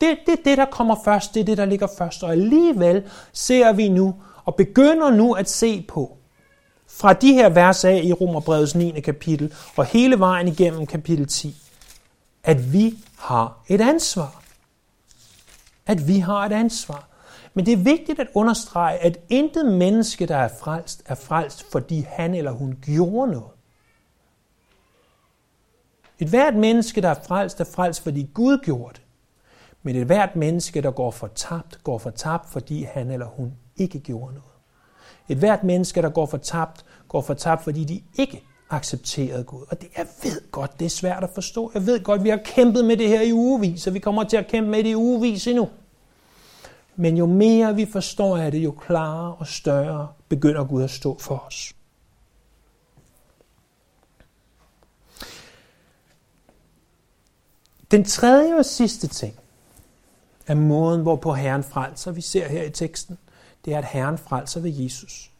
Det 0.00 0.08
er 0.08 0.14
det, 0.26 0.44
det, 0.44 0.58
der 0.58 0.64
kommer 0.64 0.96
først, 1.04 1.34
det 1.34 1.40
er 1.40 1.44
det, 1.44 1.58
der 1.58 1.64
ligger 1.64 1.86
først, 1.98 2.22
og 2.22 2.32
alligevel 2.32 3.02
ser 3.32 3.72
vi 3.72 3.88
nu, 3.88 4.14
og 4.48 4.54
begynder 4.54 5.10
nu 5.10 5.32
at 5.32 5.50
se 5.50 5.84
på, 5.88 6.16
fra 6.86 7.12
de 7.12 7.32
her 7.32 7.48
vers 7.48 7.84
af 7.84 8.00
i 8.04 8.12
Romerbrevets 8.12 8.74
9. 8.74 9.00
kapitel, 9.00 9.54
og 9.76 9.84
hele 9.84 10.18
vejen 10.18 10.48
igennem 10.48 10.86
kapitel 10.86 11.26
10, 11.26 11.56
at 12.44 12.72
vi 12.72 12.98
har 13.18 13.64
et 13.68 13.80
ansvar. 13.80 14.42
At 15.86 16.08
vi 16.08 16.18
har 16.18 16.46
et 16.46 16.52
ansvar. 16.52 17.08
Men 17.54 17.66
det 17.66 17.72
er 17.72 17.76
vigtigt 17.76 18.20
at 18.20 18.28
understrege, 18.34 18.98
at 18.98 19.18
intet 19.28 19.72
menneske, 19.72 20.26
der 20.26 20.36
er 20.36 20.48
frelst, 20.60 21.02
er 21.06 21.14
frelst, 21.14 21.70
fordi 21.72 22.06
han 22.08 22.34
eller 22.34 22.50
hun 22.50 22.78
gjorde 22.82 23.32
noget. 23.32 23.52
Et 26.18 26.28
hvert 26.28 26.54
menneske, 26.54 27.00
der 27.00 27.08
er 27.08 27.22
frelst, 27.26 27.60
er 27.60 27.64
frelst, 27.64 28.02
fordi 28.02 28.30
Gud 28.34 28.58
gjorde 28.58 28.94
det. 28.94 29.02
Men 29.82 29.96
et 29.96 30.06
hvert 30.06 30.36
menneske, 30.36 30.80
der 30.80 30.90
går 30.90 31.10
fortabt, 31.10 31.84
går 31.84 31.98
fortabt, 31.98 32.50
fordi 32.50 32.82
han 32.82 33.10
eller 33.10 33.26
hun 33.26 33.52
ikke 33.78 33.98
gjorde 33.98 34.34
noget. 34.34 34.48
Et 35.28 35.36
hvert 35.36 35.64
menneske, 35.64 36.02
der 36.02 36.08
går 36.08 36.26
fortabt, 36.26 36.84
går 37.08 37.20
fortabt, 37.20 37.64
fordi 37.64 37.84
de 37.84 38.02
ikke 38.18 38.42
accepterede 38.70 39.44
Gud. 39.44 39.64
Og 39.70 39.80
det, 39.80 39.88
jeg 39.96 40.06
ved 40.22 40.50
godt, 40.50 40.80
det 40.80 40.86
er 40.86 40.90
svært 40.90 41.24
at 41.24 41.30
forstå. 41.30 41.70
Jeg 41.74 41.86
ved 41.86 42.04
godt, 42.04 42.24
vi 42.24 42.28
har 42.28 42.40
kæmpet 42.44 42.84
med 42.84 42.96
det 42.96 43.08
her 43.08 43.20
i 43.20 43.32
ugevis, 43.32 43.86
og 43.86 43.94
vi 43.94 43.98
kommer 43.98 44.24
til 44.24 44.36
at 44.36 44.46
kæmpe 44.46 44.70
med 44.70 44.84
det 44.84 44.90
i 44.90 44.96
ugevis 44.96 45.46
endnu. 45.46 45.68
Men 46.96 47.16
jo 47.16 47.26
mere 47.26 47.74
vi 47.74 47.86
forstår 47.86 48.36
af 48.36 48.52
det, 48.52 48.58
jo 48.58 48.70
klarere 48.70 49.34
og 49.34 49.46
større 49.46 50.08
begynder 50.28 50.64
Gud 50.64 50.82
at 50.82 50.90
stå 50.90 51.18
for 51.18 51.44
os. 51.46 51.72
Den 57.90 58.04
tredje 58.04 58.54
og 58.54 58.64
sidste 58.64 59.06
ting 59.06 59.34
er 60.46 60.54
måden, 60.54 61.02
hvorpå 61.02 61.32
Herren 61.32 61.64
frelser, 61.64 62.12
vi 62.12 62.20
ser 62.20 62.48
her 62.48 62.62
i 62.62 62.70
teksten, 62.70 63.18
det 63.68 63.74
er, 63.74 63.78
at 63.78 63.84
Herren 63.84 64.18
frelser 64.18 64.60
ved 64.60 64.70
Jesus. 64.70 65.30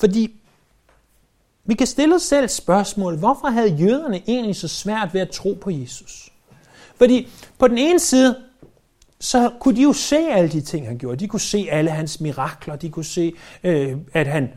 Fordi 0.00 0.34
vi 1.64 1.74
kan 1.74 1.86
stille 1.86 2.14
os 2.14 2.22
selv 2.22 2.48
spørgsmål, 2.48 3.16
hvorfor 3.16 3.48
havde 3.48 3.68
jøderne 3.68 4.22
egentlig 4.28 4.56
så 4.56 4.68
svært 4.68 5.14
ved 5.14 5.20
at 5.20 5.30
tro 5.30 5.58
på 5.60 5.70
Jesus? 5.70 6.32
Fordi 6.96 7.28
på 7.58 7.68
den 7.68 7.78
ene 7.78 8.00
side, 8.00 8.36
så 9.20 9.50
kunne 9.60 9.76
de 9.76 9.82
jo 9.82 9.92
se 9.92 10.16
alle 10.16 10.48
de 10.48 10.60
ting, 10.60 10.86
han 10.86 10.98
gjorde. 10.98 11.16
De 11.16 11.28
kunne 11.28 11.40
se 11.40 11.68
alle 11.70 11.90
hans 11.90 12.20
mirakler. 12.20 12.76
De 12.76 12.90
kunne 12.90 13.04
se, 13.04 13.32
øh, 13.64 13.96
at 14.12 14.26
han 14.26 14.50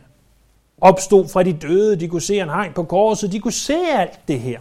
opstod 0.82 1.28
fra 1.28 1.43
de 1.43 1.54
døde. 1.54 1.95
De 1.95 2.08
kunne 2.08 2.22
se, 2.22 2.34
at 2.34 2.39
han 2.39 2.50
hang 2.50 2.76
på 2.76 2.84
korset. 2.84 3.32
De 3.32 3.39
kunne 3.39 3.52
se 3.52 3.76
alt 3.76 4.19
det 4.28 4.39
her. 4.39 4.60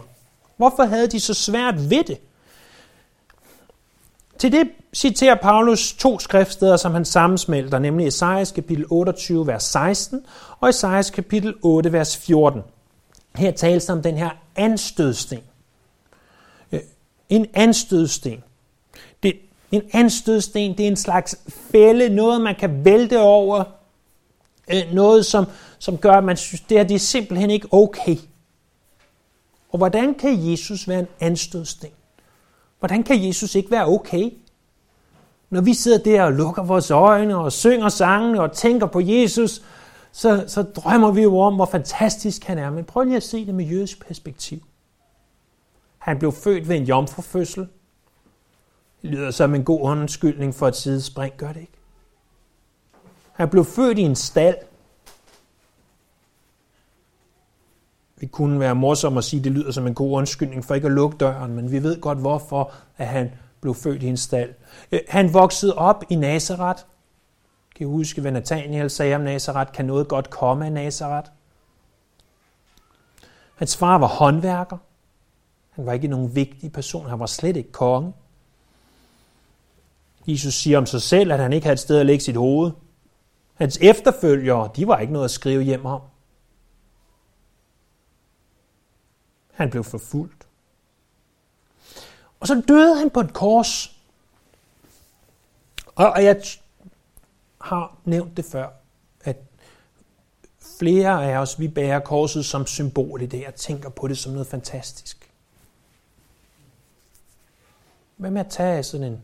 Hvorfor 0.57 0.83
havde 0.83 1.07
de 1.07 1.19
så 1.19 1.33
svært 1.33 1.89
ved 1.89 2.03
det? 2.03 2.17
Til 4.39 4.51
det 4.51 4.69
citerer 4.93 5.35
Paulus 5.35 5.93
to 5.93 6.19
skriftsteder, 6.19 6.77
som 6.77 6.93
han 6.93 7.05
sammensmelter, 7.05 7.79
nemlig 7.79 8.07
Esajas 8.07 8.51
kapitel 8.51 8.85
28, 8.89 9.47
vers 9.47 9.63
16 9.63 10.25
og 10.59 10.69
Esajas 10.69 11.09
kapitel 11.09 11.53
8, 11.61 11.93
vers 11.93 12.17
14. 12.17 12.61
Her 13.35 13.51
tales 13.51 13.85
der 13.85 13.93
om 13.93 14.01
den 14.01 14.17
her 14.17 14.29
anstødsten. 14.55 15.39
Øh, 16.71 16.79
en 17.29 17.45
anstødsten. 17.53 18.43
Det, 19.23 19.33
en 19.71 19.81
anstødsten, 19.93 20.77
det 20.77 20.83
er 20.83 20.87
en 20.87 20.95
slags 20.95 21.35
fælde, 21.71 22.09
noget 22.09 22.41
man 22.41 22.55
kan 22.55 22.85
vælte 22.85 23.19
over, 23.19 23.63
øh, 24.73 24.93
noget 24.93 25.25
som, 25.25 25.45
som 25.79 25.97
gør, 25.97 26.13
at 26.13 26.23
man 26.23 26.37
synes, 26.37 26.61
det, 26.61 26.77
her, 26.77 26.83
det 26.83 26.95
er 26.95 26.99
simpelthen 26.99 27.49
ikke 27.49 27.67
okay. 27.71 28.15
Og 29.71 29.77
hvordan 29.77 30.13
kan 30.13 30.51
Jesus 30.51 30.87
være 30.87 30.99
en 30.99 31.07
anstødsten? 31.19 31.89
Hvordan 32.79 33.03
kan 33.03 33.27
Jesus 33.27 33.55
ikke 33.55 33.71
være 33.71 33.87
okay? 33.87 34.31
Når 35.49 35.61
vi 35.61 35.73
sidder 35.73 35.97
der 35.97 36.23
og 36.23 36.33
lukker 36.33 36.63
vores 36.63 36.91
øjne 36.91 37.37
og 37.37 37.51
synger 37.51 37.89
sangene 37.89 38.41
og 38.41 38.51
tænker 38.51 38.87
på 38.87 38.99
Jesus, 38.99 39.61
så, 40.11 40.43
så 40.47 40.63
drømmer 40.63 41.11
vi 41.11 41.21
jo 41.21 41.39
om, 41.39 41.55
hvor 41.55 41.65
fantastisk 41.65 42.43
han 42.43 42.57
er. 42.57 42.69
Men 42.69 42.85
prøv 42.85 43.03
lige 43.03 43.17
at 43.17 43.23
se 43.23 43.45
det 43.45 43.55
med 43.55 43.65
jødisk 43.65 44.07
perspektiv. 44.07 44.59
Han 45.97 46.19
blev 46.19 46.31
født 46.31 46.69
ved 46.69 46.75
en 46.75 46.83
jomfrufødsel. 46.83 47.67
Det 49.01 49.09
lyder 49.09 49.31
som 49.31 49.55
en 49.55 49.63
god 49.63 49.81
undskyldning 49.81 50.55
for 50.55 50.67
et 50.67 50.75
sidespring, 50.75 51.33
gør 51.37 51.53
det 51.53 51.61
ikke? 51.61 51.73
Han 53.31 53.49
blev 53.49 53.65
født 53.65 53.99
i 53.99 54.01
en 54.01 54.15
stald. 54.15 54.57
Det 58.21 58.31
kunne 58.31 58.59
være 58.59 58.75
morsomt 58.75 59.17
at 59.17 59.23
sige, 59.23 59.39
at 59.39 59.43
det 59.43 59.51
lyder 59.51 59.71
som 59.71 59.87
en 59.87 59.93
god 59.93 60.17
undskyldning 60.17 60.65
for 60.65 60.75
ikke 60.75 60.87
at 60.87 60.93
lukke 60.93 61.17
døren, 61.17 61.53
men 61.53 61.71
vi 61.71 61.83
ved 61.83 62.01
godt, 62.01 62.17
hvorfor 62.17 62.71
at 62.97 63.07
han 63.07 63.31
blev 63.61 63.75
født 63.75 64.03
i 64.03 64.07
en 64.07 64.17
stald. 64.17 64.53
Øh, 64.91 64.99
han 65.07 65.33
voksede 65.33 65.75
op 65.75 66.03
i 66.09 66.15
Nazareth. 66.15 66.83
Kan 67.75 67.87
I 67.87 67.89
huske, 67.89 68.21
hvad 68.21 68.31
Nathaniel 68.31 68.89
sagde 68.89 69.15
om 69.15 69.21
Nazareth? 69.21 69.71
Kan 69.71 69.85
noget 69.85 70.07
godt 70.07 70.29
komme 70.29 70.65
af 70.65 70.71
Nazareth? 70.71 71.29
Hans 73.55 73.77
far 73.77 73.97
var 73.97 74.07
håndværker. 74.07 74.77
Han 75.69 75.85
var 75.85 75.93
ikke 75.93 76.07
nogen 76.07 76.35
vigtig 76.35 76.71
person. 76.71 77.09
Han 77.09 77.19
var 77.19 77.25
slet 77.25 77.57
ikke 77.57 77.71
konge. 77.71 78.13
Jesus 80.27 80.53
siger 80.53 80.77
om 80.77 80.85
sig 80.85 81.01
selv, 81.01 81.31
at 81.31 81.39
han 81.39 81.53
ikke 81.53 81.65
havde 81.65 81.73
et 81.73 81.79
sted 81.79 81.99
at 81.99 82.05
lægge 82.05 82.23
sit 82.23 82.35
hoved. 82.35 82.71
Hans 83.53 83.77
efterfølgere, 83.81 84.69
de 84.75 84.87
var 84.87 84.97
ikke 84.97 85.13
noget 85.13 85.25
at 85.25 85.31
skrive 85.31 85.63
hjem 85.63 85.85
om. 85.85 86.01
Han 89.59 89.69
blev 89.69 89.83
forfulgt. 89.83 90.47
Og 92.39 92.47
så 92.47 92.63
døde 92.67 92.99
han 92.99 93.09
på 93.09 93.19
et 93.19 93.33
kors. 93.33 93.99
Og, 95.95 96.23
jeg, 96.23 96.41
har 97.61 97.97
nævnt 98.05 98.37
det 98.37 98.45
før, 98.45 98.69
at 99.23 99.37
flere 100.79 101.31
af 101.31 101.37
os, 101.37 101.59
vi 101.59 101.67
bærer 101.67 101.99
korset 101.99 102.45
som 102.45 102.65
symbol 102.65 103.21
i 103.21 103.25
det. 103.25 103.41
Jeg 103.41 103.55
tænker 103.55 103.89
på 103.89 104.07
det 104.07 104.17
som 104.17 104.31
noget 104.31 104.47
fantastisk. 104.47 105.33
Hvad 108.17 108.31
med 108.31 108.41
at 108.41 108.51
tage 108.51 108.83
sådan 108.83 109.07
en 109.07 109.23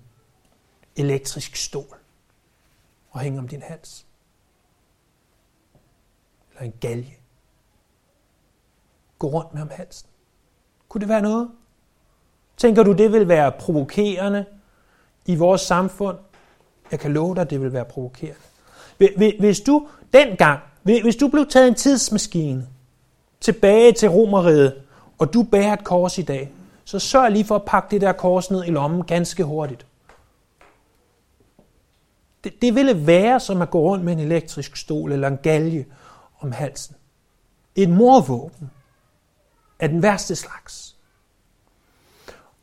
elektrisk 0.96 1.56
stol 1.56 1.98
og 3.12 3.20
hænge 3.20 3.40
om 3.40 3.48
din 3.48 3.62
hals? 3.62 4.06
Eller 6.52 6.62
en 6.62 6.74
galge? 6.80 7.18
Gå 9.20 9.28
rundt 9.28 9.54
med 9.54 9.62
om 9.62 9.70
halsen. 9.70 10.10
Kunne 10.96 11.02
det 11.02 11.10
være 11.10 11.22
noget? 11.22 11.50
Tænker 12.58 12.84
du, 12.84 12.92
det 12.92 13.12
vil 13.12 13.28
være 13.28 13.52
provokerende 13.52 14.46
i 15.26 15.36
vores 15.36 15.62
samfund? 15.62 16.18
Jeg 16.92 17.00
kan 17.00 17.14
love 17.14 17.36
dig, 17.36 17.50
det 17.50 17.62
vil 17.62 17.74
være 17.74 17.86
provokerende. 17.86 18.42
Hvis 19.40 19.62
du 19.62 19.88
dengang, 20.14 20.60
hvis 20.84 21.16
du 21.16 21.28
blev 21.28 21.48
taget 21.48 21.68
en 21.68 21.76
tidsmaskine 21.76 22.68
tilbage 23.42 23.92
til 23.92 24.10
Romeriet, 24.10 24.74
og 25.18 25.34
du 25.34 25.44
bærer 25.44 25.74
et 25.74 25.84
kors 25.84 26.18
i 26.18 26.22
dag, 26.22 26.52
så 26.86 27.00
sørg 27.00 27.32
lige 27.32 27.46
for 27.46 27.56
at 27.56 27.66
pakke 27.66 27.92
det 27.92 28.02
der 28.02 28.12
kors 28.12 28.52
ned 28.52 28.64
i 28.64 28.70
lommen 28.70 29.04
ganske 29.04 29.44
hurtigt. 29.44 29.86
Det, 32.44 32.62
det 32.62 32.76
ville 32.76 33.08
være 33.08 33.40
som 33.40 33.62
at 33.62 33.70
gå 33.70 33.80
rundt 33.80 34.06
med 34.06 34.14
en 34.14 34.20
elektrisk 34.20 34.76
stol 34.76 35.12
eller 35.12 35.28
en 35.28 35.40
galge 35.44 35.86
om 36.40 36.52
halsen. 36.52 36.96
Et 37.76 37.90
morvåben 37.90 38.70
af 39.80 39.90
den 39.90 40.04
værste 40.04 40.36
slags. 40.36 40.96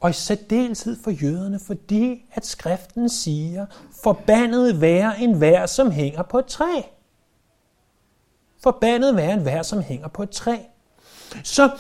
Og 0.01 0.11
i 0.11 0.12
særdeleshed 0.12 1.03
for 1.03 1.11
jøderne, 1.11 1.61
fordi 1.61 2.25
at 2.33 2.46
skriften 2.46 3.09
siger, 3.09 3.66
forbandet 4.03 4.81
være 4.81 5.20
en 5.20 5.40
vær, 5.40 5.66
som 5.66 5.90
hænger 5.90 6.22
på 6.22 6.38
et 6.38 6.46
træ. 6.46 6.83
Forbandet 8.62 9.16
være 9.16 9.33
en 9.33 9.44
vær, 9.44 9.62
som 9.62 9.83
hænger 9.83 10.09
på 10.09 10.22
et 10.22 10.31
træ. 10.31 10.57
Så 11.44 11.70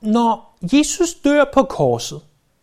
når 0.00 0.56
Jesus 0.62 1.14
dør 1.24 1.44
på 1.54 1.62
korset, 1.62 2.22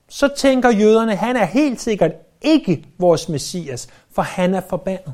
så 0.09 0.27
tænker 0.27 0.69
jøderne, 0.69 1.15
han 1.15 1.35
er 1.35 1.45
helt 1.45 1.81
sikkert 1.81 2.11
ikke 2.41 2.87
vores 2.97 3.29
messias, 3.29 3.87
for 4.11 4.21
han 4.21 4.53
er 4.53 4.61
forbandet. 4.61 5.13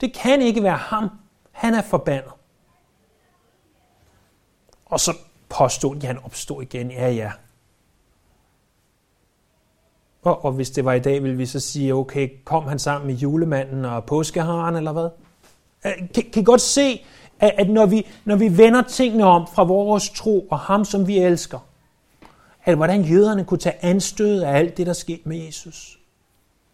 Det 0.00 0.12
kan 0.12 0.42
ikke 0.42 0.62
være 0.62 0.76
ham. 0.76 1.10
Han 1.52 1.74
er 1.74 1.82
forbandet. 1.82 2.32
Og 4.88 5.00
så 5.00 5.16
påstod 5.48 5.96
de, 5.96 6.00
at 6.08 6.14
han 6.14 6.24
opstod 6.24 6.62
igen. 6.62 6.90
Ja, 6.90 7.10
ja. 7.10 7.30
Og, 10.22 10.44
og 10.44 10.52
hvis 10.52 10.70
det 10.70 10.84
var 10.84 10.92
i 10.92 11.00
dag, 11.00 11.22
ville 11.22 11.36
vi 11.36 11.46
så 11.46 11.60
sige, 11.60 11.94
okay, 11.94 12.28
kom 12.44 12.66
han 12.66 12.78
sammen 12.78 13.06
med 13.06 13.14
julemanden 13.14 13.84
og 13.84 14.04
påskeharen, 14.04 14.76
eller 14.76 14.92
hvad? 14.92 15.08
Øh, 15.86 16.08
kan, 16.14 16.24
kan 16.32 16.42
I 16.42 16.44
godt 16.44 16.60
se, 16.60 17.04
at, 17.40 17.54
at 17.58 17.70
når, 17.70 17.86
vi, 17.86 18.06
når 18.24 18.36
vi 18.36 18.58
vender 18.58 18.82
tingene 18.82 19.24
om 19.24 19.46
fra 19.54 19.64
vores 19.64 20.10
tro 20.10 20.46
og 20.50 20.58
ham, 20.58 20.84
som 20.84 21.06
vi 21.06 21.18
elsker, 21.18 21.58
at 22.64 22.76
hvordan 22.76 23.02
jøderne 23.02 23.44
kunne 23.44 23.58
tage 23.58 23.84
anstød 23.84 24.42
af 24.42 24.58
alt 24.58 24.76
det, 24.76 24.86
der 24.86 24.92
skete 24.92 25.28
med 25.28 25.36
Jesus. 25.36 25.98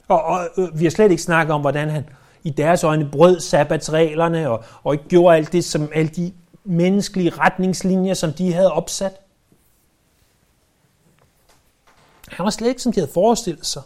Og, 0.08 0.22
og 0.22 0.48
øh, 0.58 0.78
vi 0.78 0.84
har 0.84 0.90
slet 0.90 1.10
ikke 1.10 1.22
snakket 1.22 1.54
om, 1.54 1.60
hvordan 1.60 1.88
han 1.88 2.04
i 2.44 2.50
deres 2.50 2.84
øjne 2.84 3.08
brød 3.12 3.40
sabbatsreglerne 3.40 4.50
og, 4.50 4.64
og 4.82 4.94
ikke 4.94 5.08
gjorde 5.08 5.36
alt 5.36 5.52
det, 5.52 5.64
som 5.64 5.88
alle 5.94 6.08
de 6.08 6.32
menneskelige 6.64 7.30
retningslinjer, 7.30 8.14
som 8.14 8.32
de 8.32 8.52
havde 8.52 8.72
opsat. 8.72 9.20
Han 12.28 12.44
var 12.44 12.50
slet 12.50 12.68
ikke, 12.68 12.82
som 12.82 12.92
de 12.92 13.00
havde 13.00 13.12
forestillet 13.12 13.66
sig. 13.66 13.82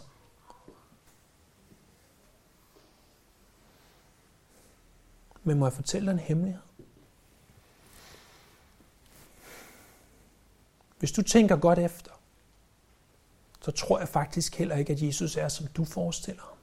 Men 5.43 5.59
må 5.59 5.65
jeg 5.65 5.73
fortælle 5.73 6.05
dig 6.05 6.13
en 6.13 6.19
hemmelighed? 6.19 6.61
Hvis 10.99 11.11
du 11.11 11.21
tænker 11.21 11.55
godt 11.55 11.79
efter, 11.79 12.11
så 13.61 13.71
tror 13.71 13.99
jeg 13.99 14.07
faktisk 14.07 14.55
heller 14.55 14.75
ikke, 14.75 14.93
at 14.93 15.01
Jesus 15.01 15.37
er, 15.37 15.47
som 15.47 15.67
du 15.67 15.85
forestiller 15.85 16.41
ham. 16.41 16.57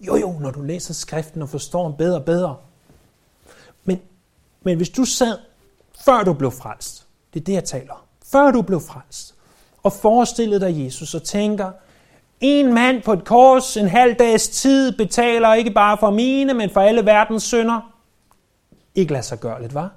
Jo, 0.00 0.16
jo, 0.16 0.38
når 0.38 0.50
du 0.50 0.62
læser 0.62 0.94
skriften 0.94 1.42
og 1.42 1.48
forstår 1.48 1.82
ham 1.82 1.96
bedre 1.96 2.18
og 2.18 2.24
bedre. 2.24 2.67
Men, 4.68 4.76
hvis 4.76 4.88
du 4.88 5.04
sad, 5.04 5.38
før 6.04 6.22
du 6.24 6.32
blev 6.32 6.50
frelst, 6.50 7.06
det 7.34 7.40
er 7.40 7.44
det, 7.44 7.52
jeg 7.52 7.64
taler 7.64 7.92
om, 7.92 8.00
før 8.32 8.50
du 8.50 8.62
blev 8.62 8.80
frelst, 8.80 9.34
og 9.82 9.92
forestillede 9.92 10.60
dig 10.60 10.84
Jesus 10.84 11.14
og 11.14 11.22
tænker, 11.22 11.70
en 12.40 12.74
mand 12.74 13.02
på 13.02 13.12
et 13.12 13.24
kors 13.24 13.76
en 13.76 13.88
halv 13.88 14.14
dags 14.14 14.48
tid 14.48 14.92
betaler 14.92 15.54
ikke 15.54 15.70
bare 15.70 15.96
for 15.98 16.10
mine, 16.10 16.54
men 16.54 16.70
for 16.70 16.80
alle 16.80 17.06
verdens 17.06 17.42
synder. 17.42 17.94
Ikke 18.94 19.12
lad 19.12 19.22
sig 19.22 19.40
gøre 19.40 19.62
lidt, 19.62 19.74
var? 19.74 19.90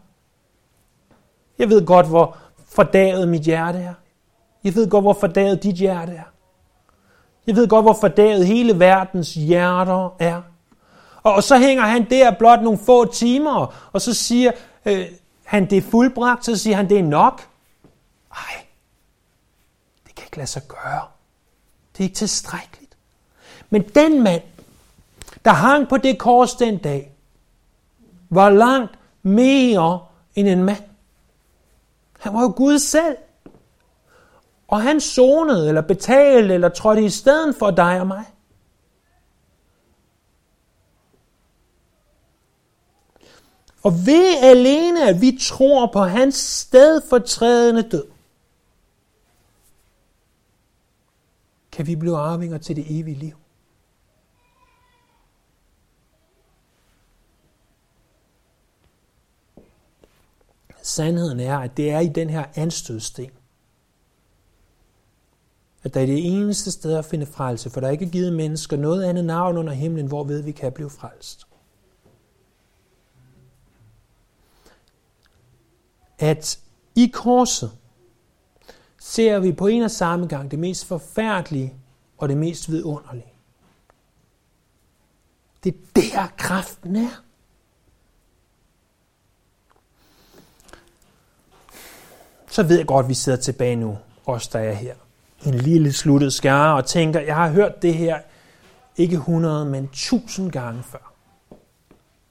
Jeg 1.60 1.70
ved 1.70 1.86
godt, 1.86 2.08
hvor 2.08 2.38
fordaget 2.68 3.28
mit 3.28 3.42
hjerte 3.42 3.80
er. 3.80 3.94
Jeg 4.64 4.76
ved 4.76 4.90
godt, 4.90 5.04
hvor 5.04 5.14
fordaget 5.14 5.64
dit 5.64 5.76
hjerte 5.76 6.12
er. 6.12 6.32
Jeg 7.48 7.56
ved 7.56 7.68
godt, 7.68 7.86
hvor 7.86 7.98
fordaget 8.02 8.48
hele 8.48 8.80
verdens 8.80 9.34
hjerter 9.34 10.16
er. 10.20 10.42
Og, 11.24 11.44
så 11.44 11.58
hænger 11.58 11.84
han 11.84 12.10
der 12.10 12.32
blot 12.32 12.62
nogle 12.62 12.80
få 12.80 13.06
timer, 13.14 13.90
og 13.94 14.02
så 14.02 14.14
siger 14.14 14.52
øh, 14.86 15.06
han, 15.44 15.70
det 15.70 15.78
er 15.78 15.82
fuldbragt, 15.82 16.46
så 16.46 16.56
siger 16.56 16.76
han, 16.76 16.90
det 16.90 17.00
er 17.00 17.04
nok. 17.04 17.48
Ej, 18.32 18.66
det 20.08 20.16
kan 20.16 20.26
ikke 20.26 20.38
lade 20.38 20.48
sig 20.48 20.62
gøre. 20.68 21.02
Det 21.94 22.00
er 22.00 22.04
ikke 22.04 22.16
tilstrækkeligt. 22.16 22.98
Men 23.70 23.82
den 23.82 24.24
mand, 24.24 24.42
der 25.46 25.52
hang 25.52 25.88
på 25.88 25.98
det 25.98 26.18
kors 26.18 26.56
den 26.56 26.78
dag, 26.78 27.12
var 28.30 28.50
langt 28.50 29.00
mere 29.24 30.00
end 30.36 30.48
en 30.48 30.64
mand. 30.64 30.84
Han 32.20 32.34
var 32.34 32.42
jo 32.42 32.54
Gud 32.56 32.80
selv. 32.80 33.18
Og 34.68 34.82
han 34.82 35.02
sonede, 35.02 35.68
eller 35.68 35.82
betalte, 35.82 36.54
eller 36.54 36.70
trådte 36.70 37.04
i 37.04 37.10
stedet 37.10 37.56
for 37.60 37.72
dig 37.72 38.00
og 38.00 38.08
mig. 38.08 38.26
Og 43.84 43.92
ved 44.06 44.38
alene, 44.42 45.10
at 45.10 45.22
vi 45.22 45.38
tror 45.42 45.90
på 45.94 46.00
hans 46.00 46.36
stedfortrædende 46.36 47.90
død, 47.90 48.08
kan 51.72 51.88
vi 51.88 51.96
blive 51.96 52.18
arvinger 52.18 52.58
til 52.58 52.76
det 52.76 52.86
evige 53.00 53.18
liv. 53.18 53.36
Sandheden 60.82 61.40
er, 61.40 61.58
at 61.58 61.78
det 61.78 61.92
er 61.92 62.00
i 62.00 62.08
den 62.08 62.30
her 62.30 62.46
anstødsten, 62.56 63.30
at 65.84 65.94
der 65.94 66.02
er 66.02 66.06
det 66.06 66.38
eneste 66.38 66.72
sted 66.72 66.98
at 66.98 67.06
finde 67.06 67.26
frelse, 67.26 67.70
for 67.70 67.80
der 67.80 67.88
er 67.88 67.92
ikke 67.92 68.10
givet 68.10 68.34
mennesker 68.34 68.78
noget 68.78 69.04
andet 69.04 69.26
navn 69.26 69.58
under 69.58 69.74
himlen, 69.74 70.08
hvorved 70.08 70.42
vi 70.42 70.52
kan 70.52 70.72
blive 70.72 70.90
frelst. 70.90 71.51
At 76.22 76.60
i 76.96 77.12
korset 77.14 77.72
ser 79.00 79.40
vi 79.40 79.52
på 79.52 79.68
en 79.68 79.84
og 79.84 79.92
samme 79.92 80.28
gang 80.28 80.52
det 80.52 80.60
mest 80.60 80.86
forfærdelige 80.86 81.74
og 82.18 82.30
det 82.30 82.38
mest 82.38 82.72
vidunderlige. 82.72 83.34
Det 85.64 85.76
er 85.76 86.02
der 86.02 86.28
kraften 86.38 86.96
er. 86.96 87.24
Så 92.48 92.64
ved 92.64 92.78
jeg 92.78 92.88
godt, 92.88 93.04
at 93.04 93.10
vi 93.10 93.14
sidder 93.14 93.38
tilbage 93.38 93.76
nu, 93.76 93.98
os 94.26 94.48
der 94.48 94.60
er 94.60 94.74
her 94.74 94.96
en 95.46 95.54
lille 95.54 95.94
sluttet 95.94 96.34
skare 96.34 96.76
og 96.76 96.86
tænker, 96.86 97.20
jeg 97.20 97.36
har 97.36 97.50
hørt 97.50 97.82
det 97.82 97.94
her 97.94 98.20
ikke 98.98 99.16
100, 99.16 99.66
men 99.66 99.84
1000 99.84 100.52
gange 100.52 100.84
før. 100.84 101.14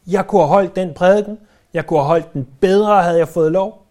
Jeg 0.07 0.26
kunne 0.26 0.40
have 0.40 0.48
holdt 0.48 0.76
den 0.76 0.94
prædiken, 0.94 1.38
jeg 1.74 1.87
kunne 1.87 1.98
have 1.98 2.06
holdt 2.06 2.33
den 2.33 2.48
bedre, 2.61 3.02
havde 3.02 3.18
jeg 3.18 3.28
fået 3.28 3.52
lov. 3.52 3.87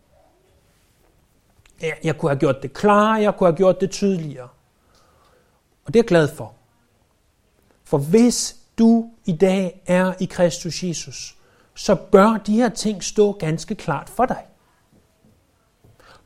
Jeg 2.04 2.18
kunne 2.18 2.30
have 2.30 2.40
gjort 2.40 2.62
det 2.62 2.74
klarere, 2.74 3.22
jeg 3.22 3.36
kunne 3.36 3.48
have 3.48 3.58
gjort 3.58 3.82
det 3.82 3.92
tydeligere. 3.92 4.48
Og 5.86 5.94
det 5.94 5.96
er 5.96 6.04
jeg 6.04 6.08
glad 6.08 6.28
for. 6.28 6.54
For 7.84 7.98
hvis 7.98 8.56
du 8.78 9.10
i 9.26 9.32
dag 9.32 9.82
er 9.86 10.14
i 10.20 10.26
Kristus 10.26 10.84
Jesus, 10.84 11.38
så 11.76 11.96
bør 11.96 12.38
de 12.46 12.54
her 12.56 12.70
ting 12.70 13.04
stå 13.04 13.32
ganske 13.32 13.76
klart 13.76 14.10
for 14.10 14.26
dig. 14.26 14.46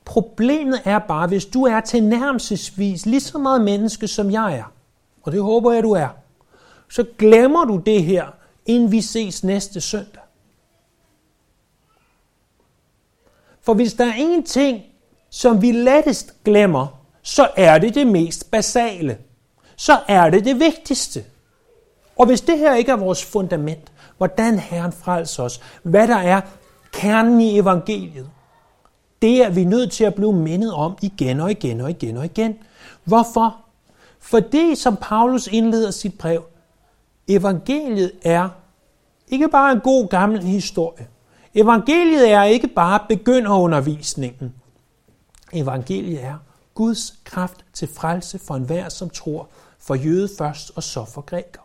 Problemet 0.05 0.81
er 0.85 0.99
bare, 0.99 1.27
hvis 1.27 1.45
du 1.45 1.63
er 1.63 1.79
til 1.79 2.03
nærmelsesvis 2.03 3.05
lige 3.05 3.21
så 3.21 3.37
meget 3.37 3.61
menneske, 3.61 4.07
som 4.07 4.31
jeg 4.31 4.57
er, 4.57 4.73
og 5.23 5.31
det 5.31 5.41
håber 5.41 5.71
jeg, 5.71 5.83
du 5.83 5.91
er, 5.91 6.09
så 6.89 7.05
glemmer 7.17 7.65
du 7.65 7.77
det 7.85 8.03
her, 8.03 8.27
inden 8.65 8.91
vi 8.91 9.01
ses 9.01 9.43
næste 9.43 9.81
søndag. 9.81 10.22
For 13.63 13.73
hvis 13.73 13.93
der 13.93 14.05
er 14.05 14.13
en 14.17 14.43
ting, 14.43 14.81
som 15.29 15.61
vi 15.61 15.71
lettest 15.71 16.43
glemmer, 16.43 16.87
så 17.21 17.49
er 17.57 17.77
det 17.77 17.95
det 17.95 18.07
mest 18.07 18.51
basale. 18.51 19.17
så 19.75 19.99
er 20.07 20.29
det 20.29 20.45
det 20.45 20.59
vigtigste. 20.59 21.23
Og 22.15 22.25
hvis 22.25 22.41
det 22.41 22.57
her 22.57 22.75
ikke 22.75 22.91
er 22.91 22.95
vores 22.95 23.25
fundament, 23.25 23.91
hvordan 24.17 24.59
Herren 24.59 24.91
frelser 24.91 25.43
os, 25.43 25.61
hvad 25.83 26.07
der 26.07 26.17
er 26.17 26.41
kernen 26.91 27.41
i 27.41 27.59
evangeliet, 27.59 28.29
det 29.21 29.45
er 29.45 29.49
vi 29.49 29.63
nødt 29.63 29.91
til 29.91 30.03
at 30.03 30.15
blive 30.15 30.33
mindet 30.33 30.73
om 30.73 30.97
igen 31.01 31.39
og 31.39 31.51
igen 31.51 31.81
og 31.81 31.89
igen 31.89 32.17
og 32.17 32.25
igen. 32.25 32.57
Hvorfor? 33.03 33.57
For 34.19 34.39
det, 34.39 34.77
som 34.77 34.97
Paulus 35.01 35.47
indleder 35.47 35.91
sit 35.91 36.17
brev, 36.17 36.43
evangeliet 37.27 38.11
er 38.23 38.49
ikke 39.27 39.49
bare 39.49 39.71
en 39.71 39.79
god 39.79 40.07
gammel 40.07 40.43
historie. 40.43 41.07
Evangeliet 41.55 42.31
er 42.31 42.43
ikke 42.43 42.67
bare 42.67 42.99
begynderundervisningen. 43.09 44.53
Evangeliet 45.53 46.23
er 46.23 46.37
Guds 46.73 47.13
kraft 47.23 47.65
til 47.73 47.87
frelse 47.87 48.39
for 48.39 48.55
enhver, 48.55 48.89
som 48.89 49.09
tror, 49.09 49.49
for 49.79 49.95
jøde 49.95 50.29
først 50.37 50.71
og 50.75 50.83
så 50.83 51.05
for 51.05 51.21
græker. 51.21 51.59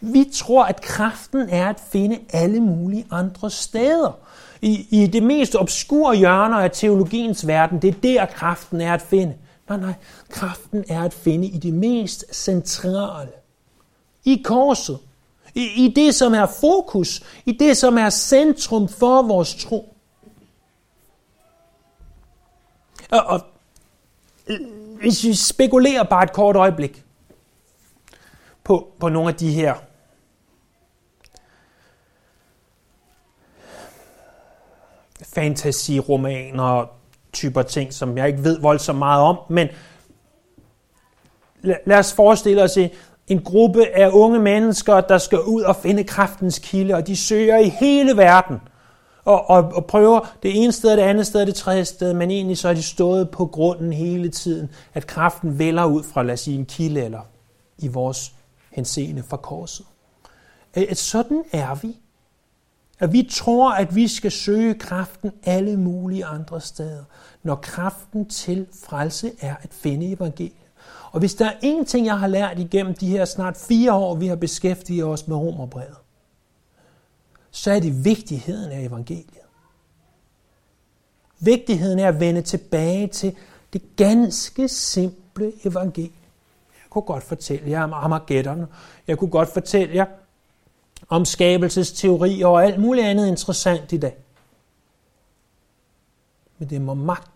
Vi 0.00 0.30
tror, 0.32 0.64
at 0.64 0.80
kraften 0.80 1.48
er 1.50 1.68
at 1.68 1.80
finde 1.92 2.18
alle 2.32 2.60
mulige 2.60 3.06
andre 3.10 3.50
steder. 3.50 4.18
I, 4.62 4.86
I 4.90 5.06
det 5.06 5.22
mest 5.22 5.56
obskure 5.56 6.16
hjørner 6.16 6.56
af 6.56 6.70
teologiens 6.70 7.46
verden, 7.46 7.82
det 7.82 7.88
er 7.88 8.00
der 8.02 8.26
kraften 8.26 8.80
er 8.80 8.94
at 8.94 9.02
finde. 9.02 9.34
Nej, 9.68 9.78
nej, 9.78 9.94
kraften 10.28 10.84
er 10.88 11.02
at 11.02 11.12
finde 11.12 11.46
i 11.46 11.58
det 11.58 11.74
mest 11.74 12.24
centrale. 12.32 13.30
I 14.24 14.42
korset. 14.44 14.98
I, 15.54 15.84
I 15.84 15.92
det, 15.96 16.14
som 16.14 16.34
er 16.34 16.46
fokus. 16.46 17.22
I 17.46 17.52
det, 17.52 17.76
som 17.76 17.98
er 17.98 18.10
centrum 18.10 18.88
for 18.88 19.22
vores 19.22 19.54
tro. 19.54 19.96
Og, 23.10 23.24
og 23.26 23.40
hvis 25.00 25.24
vi 25.24 25.34
spekulerer 25.34 26.02
bare 26.02 26.24
et 26.24 26.32
kort 26.32 26.56
øjeblik 26.56 27.04
på, 28.64 28.92
på 29.00 29.08
nogle 29.08 29.28
af 29.28 29.34
de 29.34 29.52
her 29.52 29.74
fantasy-romaner, 35.22 36.86
typer 37.32 37.62
ting, 37.62 37.92
som 37.92 38.18
jeg 38.18 38.28
ikke 38.28 38.44
ved 38.44 38.60
voldsomt 38.60 38.98
meget 38.98 39.22
om, 39.22 39.38
men 39.48 39.68
lad 41.62 41.98
os 41.98 42.12
forestille 42.12 42.62
os 42.62 42.76
en 43.30 43.42
gruppe 43.42 43.86
af 43.86 44.10
unge 44.12 44.38
mennesker, 44.38 45.00
der 45.00 45.18
skal 45.18 45.40
ud 45.40 45.62
og 45.62 45.76
finde 45.76 46.04
kraftens 46.04 46.58
kilde, 46.58 46.94
og 46.94 47.06
de 47.06 47.16
søger 47.16 47.58
i 47.58 47.68
hele 47.68 48.16
verden, 48.16 48.60
og, 49.24 49.50
og, 49.50 49.64
og 49.64 49.86
prøver 49.86 50.36
det 50.42 50.62
ene 50.62 50.72
sted, 50.72 50.90
det 50.90 51.02
andet 51.02 51.26
sted, 51.26 51.46
det 51.46 51.54
tredje 51.54 51.84
sted, 51.84 52.14
men 52.14 52.30
egentlig 52.30 52.58
så 52.58 52.68
er 52.68 52.74
de 52.74 52.82
stået 52.82 53.30
på 53.30 53.46
grunden 53.46 53.92
hele 53.92 54.28
tiden, 54.28 54.70
at 54.94 55.06
kraften 55.06 55.58
vælger 55.58 55.84
ud 55.84 56.02
fra, 56.02 56.22
lad 56.22 56.34
os 56.34 56.40
sige, 56.40 56.58
en 56.58 56.66
kilde, 56.66 57.02
eller 57.04 57.20
i 57.78 57.88
vores 57.88 58.32
henseende 58.70 59.22
fra 59.22 59.36
korset. 59.36 59.86
At 60.74 60.98
sådan 60.98 61.44
er 61.52 61.74
vi. 61.74 61.96
At 62.98 63.12
vi 63.12 63.28
tror, 63.32 63.72
at 63.72 63.96
vi 63.96 64.08
skal 64.08 64.30
søge 64.30 64.74
kraften 64.74 65.32
alle 65.44 65.76
mulige 65.76 66.24
andre 66.24 66.60
steder, 66.60 67.04
når 67.42 67.54
kraften 67.54 68.28
til 68.28 68.66
frelse 68.84 69.32
er 69.40 69.54
at 69.62 69.70
finde 69.72 70.12
evangeliet. 70.12 70.59
Og 71.10 71.20
hvis 71.20 71.34
der 71.34 71.46
er 71.46 71.58
én 71.64 71.84
ting, 71.84 72.06
jeg 72.06 72.18
har 72.18 72.26
lært 72.26 72.58
igennem 72.58 72.94
de 72.94 73.08
her 73.08 73.24
snart 73.24 73.56
fire 73.56 73.92
år, 73.92 74.14
vi 74.14 74.26
har 74.26 74.36
beskæftiget 74.36 75.04
os 75.04 75.28
med 75.28 75.36
Romerbrevet, 75.36 75.96
så 77.50 77.70
er 77.70 77.80
det 77.80 78.04
vigtigheden 78.04 78.72
af 78.72 78.80
evangeliet. 78.80 79.40
Vigtigheden 81.38 81.98
er 81.98 82.08
at 82.08 82.20
vende 82.20 82.42
tilbage 82.42 83.06
til 83.06 83.36
det 83.72 83.82
ganske 83.96 84.68
simple 84.68 85.52
evangelium. 85.64 86.14
Jeg 86.74 86.90
kunne 86.90 87.02
godt 87.02 87.24
fortælle 87.24 87.70
jer 87.70 87.82
om 87.82 87.92
Armageddon. 87.92 88.66
Jeg 89.06 89.18
kunne 89.18 89.30
godt 89.30 89.48
fortælle 89.48 89.94
jer 89.94 90.06
om 91.08 91.24
skabelsesteorier 91.24 92.46
og 92.46 92.64
alt 92.64 92.80
muligt 92.80 93.06
andet 93.06 93.26
interessant 93.26 93.92
i 93.92 93.96
dag. 93.96 94.16
Men 96.58 96.70
det 96.70 96.80
må 96.80 96.94
magt 96.94 97.30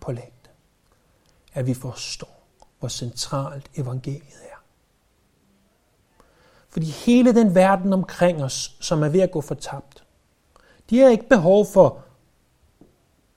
at 1.53 1.67
vi 1.67 1.73
forstår, 1.73 2.34
hvor 2.79 2.87
centralt 2.87 3.69
evangeliet 3.75 4.41
er. 4.51 4.61
Fordi 6.69 6.85
hele 6.85 7.35
den 7.35 7.55
verden 7.55 7.93
omkring 7.93 8.43
os, 8.43 8.75
som 8.79 9.03
er 9.03 9.09
ved 9.09 9.21
at 9.21 9.31
gå 9.31 9.41
fortabt, 9.41 10.03
de 10.89 10.99
har 10.99 11.09
ikke 11.09 11.29
behov 11.29 11.65
for 11.73 11.99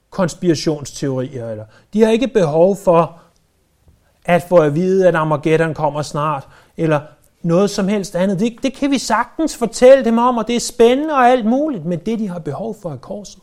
konspirationsteorier, 0.09 1.49
eller 1.49 1.65
de 1.93 2.03
har 2.03 2.11
ikke 2.11 2.27
behov 2.27 2.75
for 2.75 3.21
at 4.25 4.43
få 4.43 4.57
at 4.57 4.75
vide, 4.75 5.07
at 5.07 5.15
Armageddon 5.15 5.73
kommer 5.73 6.01
snart, 6.01 6.47
eller 6.77 7.01
noget 7.41 7.69
som 7.69 7.87
helst 7.87 8.15
andet. 8.15 8.39
Det, 8.39 8.55
det 8.63 8.73
kan 8.73 8.91
vi 8.91 8.97
sagtens 8.97 9.57
fortælle 9.57 10.05
dem 10.05 10.17
om, 10.17 10.37
og 10.37 10.47
det 10.47 10.55
er 10.55 10.59
spændende 10.59 11.13
og 11.13 11.29
alt 11.29 11.45
muligt, 11.45 11.85
men 11.85 11.99
det, 11.99 12.19
de 12.19 12.27
har 12.27 12.39
behov 12.39 12.75
for, 12.81 12.91
er 12.91 12.97
korset. 12.97 13.41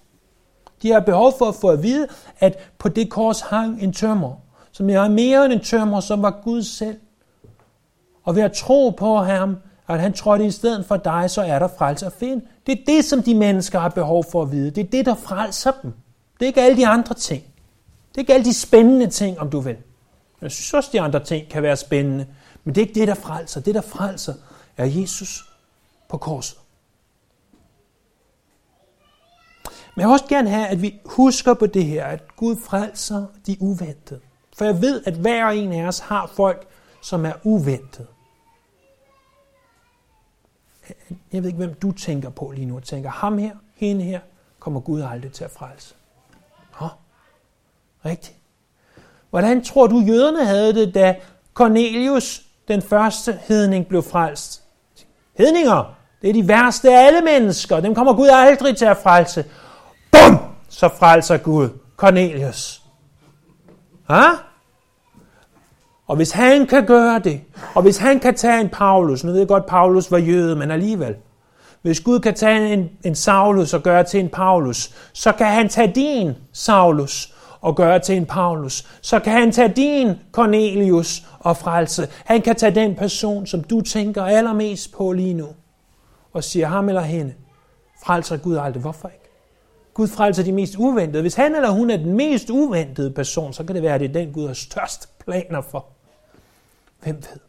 De 0.83 0.93
har 0.93 1.01
behov 1.01 1.33
for 1.39 1.49
at 1.49 1.55
få 1.55 1.69
at 1.69 1.83
vide, 1.83 2.09
at 2.39 2.73
på 2.79 2.89
det 2.89 3.11
kors 3.11 3.41
hang 3.41 3.83
en 3.83 3.93
tømmer, 3.93 4.33
som 4.77 4.91
er 4.91 5.09
mere 5.09 5.45
end 5.45 5.53
en 5.53 5.61
tømmer, 5.61 6.01
som 6.01 6.23
var 6.23 6.41
Gud 6.45 6.63
selv. 6.63 6.97
Og 8.25 8.37
ved 8.37 8.43
at 8.43 8.53
tro 8.53 8.91
på 8.91 9.17
ham, 9.17 9.57
at 9.89 10.01
han 10.01 10.13
trådte 10.13 10.47
i 10.47 10.51
stedet 10.51 10.87
for 10.87 10.97
dig, 10.97 11.31
så 11.31 11.43
er 11.43 11.59
der 11.59 11.69
frelse 11.79 12.07
at 12.07 12.13
finde. 12.13 12.45
Det 12.67 12.73
er 12.73 12.85
det, 12.87 13.05
som 13.05 13.23
de 13.23 13.35
mennesker 13.35 13.79
har 13.79 13.89
behov 13.89 14.25
for 14.25 14.43
at 14.43 14.53
vide. 14.53 14.71
Det 14.71 14.87
er 14.87 14.91
det, 14.91 15.07
der 15.07 15.15
frelser 15.15 15.73
dem. 15.83 15.93
Det 16.35 16.43
er 16.43 16.47
ikke 16.47 16.63
alle 16.63 16.77
de 16.77 16.87
andre 16.87 17.15
ting. 17.15 17.43
Det 18.09 18.17
er 18.17 18.19
ikke 18.19 18.35
alle 18.35 18.45
de 18.45 18.55
spændende 18.55 19.07
ting, 19.07 19.41
om 19.41 19.51
du 19.51 19.61
vil. 19.61 19.77
Jeg 20.43 20.51
synes 20.51 20.75
også, 20.75 20.91
de 20.93 21.01
andre 21.01 21.25
ting 21.25 21.49
kan 21.49 21.63
være 21.63 21.77
spændende. 21.77 22.27
Men 22.65 22.75
det 22.75 22.81
er 22.81 22.87
ikke 22.87 23.01
det, 23.01 23.09
der 23.09 23.15
frelser. 23.15 23.61
Det, 23.61 23.75
der 23.75 23.81
frelser, 23.81 24.35
er 24.77 24.85
Jesus 24.85 25.45
på 26.09 26.17
korset. 26.17 26.59
Men 29.95 30.01
jeg 30.01 30.09
vil 30.09 30.13
også 30.13 30.27
gerne 30.29 30.51
have, 30.51 30.67
at 30.67 30.83
vi 30.83 31.01
husker 31.05 31.55
på 31.55 31.67
det 31.67 31.85
her, 31.85 32.05
at 32.05 32.37
Gud 32.37 32.57
frelser 32.57 33.27
de 33.47 33.57
uventede. 33.61 34.21
For 34.59 34.65
jeg 34.65 34.83
ved, 34.83 35.03
at 35.07 35.15
hver 35.15 35.49
en 35.49 35.73
af 35.73 35.87
os 35.87 35.99
har 35.99 36.27
folk, 36.27 36.67
som 37.03 37.27
er 37.27 37.33
uventet. 37.43 38.07
Jeg 41.33 41.43
ved 41.43 41.47
ikke, 41.47 41.57
hvem 41.57 41.75
du 41.75 41.93
tænker 41.93 42.31
på 42.31 42.53
lige 42.55 42.67
nu. 42.67 42.75
Jeg 42.75 42.83
tænker, 42.83 43.11
ham 43.11 43.39
her, 43.39 43.57
hende 43.75 44.05
her, 44.05 44.21
kommer 44.59 44.81
Gud 44.81 45.03
aldrig 45.03 45.33
til 45.33 45.45
at 45.45 45.51
frelse. 45.51 45.95
Nå, 46.81 46.89
rigtigt. 48.05 48.37
Hvordan 49.31 49.65
tror 49.65 49.87
du, 49.87 50.01
jøderne 50.01 50.45
havde 50.45 50.75
det, 50.75 50.95
da 50.95 51.17
Cornelius 51.55 52.43
den 52.69 52.83
første 52.83 53.41
hedning 53.43 53.87
blev 53.87 54.03
frelst. 54.03 54.63
Hedninger, 55.39 55.97
det 56.23 56.31
er 56.31 56.35
de 56.35 56.49
værste 56.49 56.93
af 56.93 57.07
alle 57.07 57.21
mennesker. 57.21 57.81
Dem 57.81 57.95
kommer 57.95 58.13
Gud 58.15 58.29
aldrig 58.33 58.77
til 58.77 58.85
at 58.85 58.97
frelse. 58.97 59.45
Bum! 60.13 60.39
Så 60.69 60.89
frelser 60.89 61.37
Gud 61.37 61.69
Cornelius. 61.97 62.83
Ha? 64.09 64.23
Og 66.07 66.17
hvis 66.17 66.33
han 66.33 66.67
kan 66.67 66.87
gøre 66.87 67.19
det, 67.19 67.41
og 67.75 67.83
hvis 67.83 67.99
han 67.99 68.21
kan 68.21 68.35
tage 68.35 68.61
en 68.61 68.69
Paulus, 68.69 69.25
nu 69.25 69.31
ved 69.31 69.39
jeg 69.39 69.49
godt, 69.49 69.63
at 69.63 69.69
Paulus 69.69 70.11
var 70.11 70.19
jøde, 70.19 70.57
men 70.57 70.71
alligevel. 70.71 71.15
Hvis 71.83 72.01
Gud 72.01 72.21
kan 72.21 72.35
tage 72.35 72.73
en, 72.73 72.91
en 73.05 73.15
Saulus 73.15 73.75
og 73.75 73.83
gøre 73.83 74.05
til 74.05 74.21
en 74.21 74.29
Paulus, 74.29 74.95
så 75.13 75.33
kan 75.33 75.47
han 75.47 75.69
tage 75.69 75.93
din 75.95 76.33
Saulus 76.53 77.35
og 77.61 77.77
gøre 77.77 77.99
til 77.99 78.17
en 78.17 78.27
Paulus. 78.27 78.87
Så 79.01 79.19
kan 79.19 79.33
han 79.33 79.53
tage 79.53 79.69
din 79.69 80.13
Cornelius 80.33 81.23
og 81.41 81.57
frelse. 81.57 82.09
Han 82.25 82.43
kan 82.43 82.57
tage 82.57 82.75
den 82.75 82.95
person, 82.95 83.47
som 83.47 83.65
du 83.65 83.81
tænker 83.81 84.23
allermest 84.25 84.93
på 84.97 85.13
lige 85.13 85.35
nu, 85.35 85.49
og 86.33 86.45
siger 86.45 86.67
ham 86.67 86.89
eller 86.89 87.03
hende, 87.03 87.35
frelser 88.05 88.37
Gud 88.37 88.57
aldrig. 88.57 88.81
Hvorfor 88.81 89.09
ikke? 89.09 89.31
Gud 89.95 90.09
frelser 90.09 90.43
de 90.43 90.53
mest 90.53 90.77
uventede. 90.79 91.23
Hvis 91.23 91.35
han 91.35 91.55
eller 91.55 91.71
hun 91.71 91.91
er 91.91 91.97
den 91.97 92.13
mest 92.17 92.51
uventede 92.51 93.11
person, 93.11 93.53
så 93.53 93.65
kan 93.65 93.75
det 93.75 93.83
være, 93.83 93.95
at 93.95 94.01
det 94.01 94.09
er 94.09 94.13
den 94.13 94.33
Gud 94.33 94.47
har 94.47 94.55
største 94.55 95.09
planer 95.25 95.61
for. 95.61 95.96
Hvem 97.07 97.17
ved? 97.17 97.41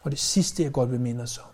Og 0.00 0.10
det 0.10 0.18
sidste, 0.18 0.62
jeg 0.62 0.72
godt 0.72 0.90
vil 0.90 1.00
minde 1.00 1.22
os 1.22 1.38
om, 1.38 1.44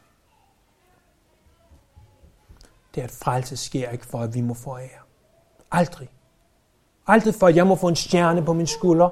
det 2.94 3.00
er, 3.00 3.04
at 3.04 3.10
frelse 3.10 3.56
sker 3.56 3.90
ikke 3.90 4.06
for, 4.06 4.18
at 4.18 4.34
vi 4.34 4.40
må 4.40 4.54
få 4.54 4.78
ære. 4.78 5.02
Aldrig. 5.70 6.10
Aldrig 7.06 7.34
for, 7.34 7.46
at 7.46 7.56
jeg 7.56 7.66
må 7.66 7.76
få 7.76 7.88
en 7.88 7.96
stjerne 7.96 8.44
på 8.44 8.52
min 8.52 8.66
skulder. 8.66 9.10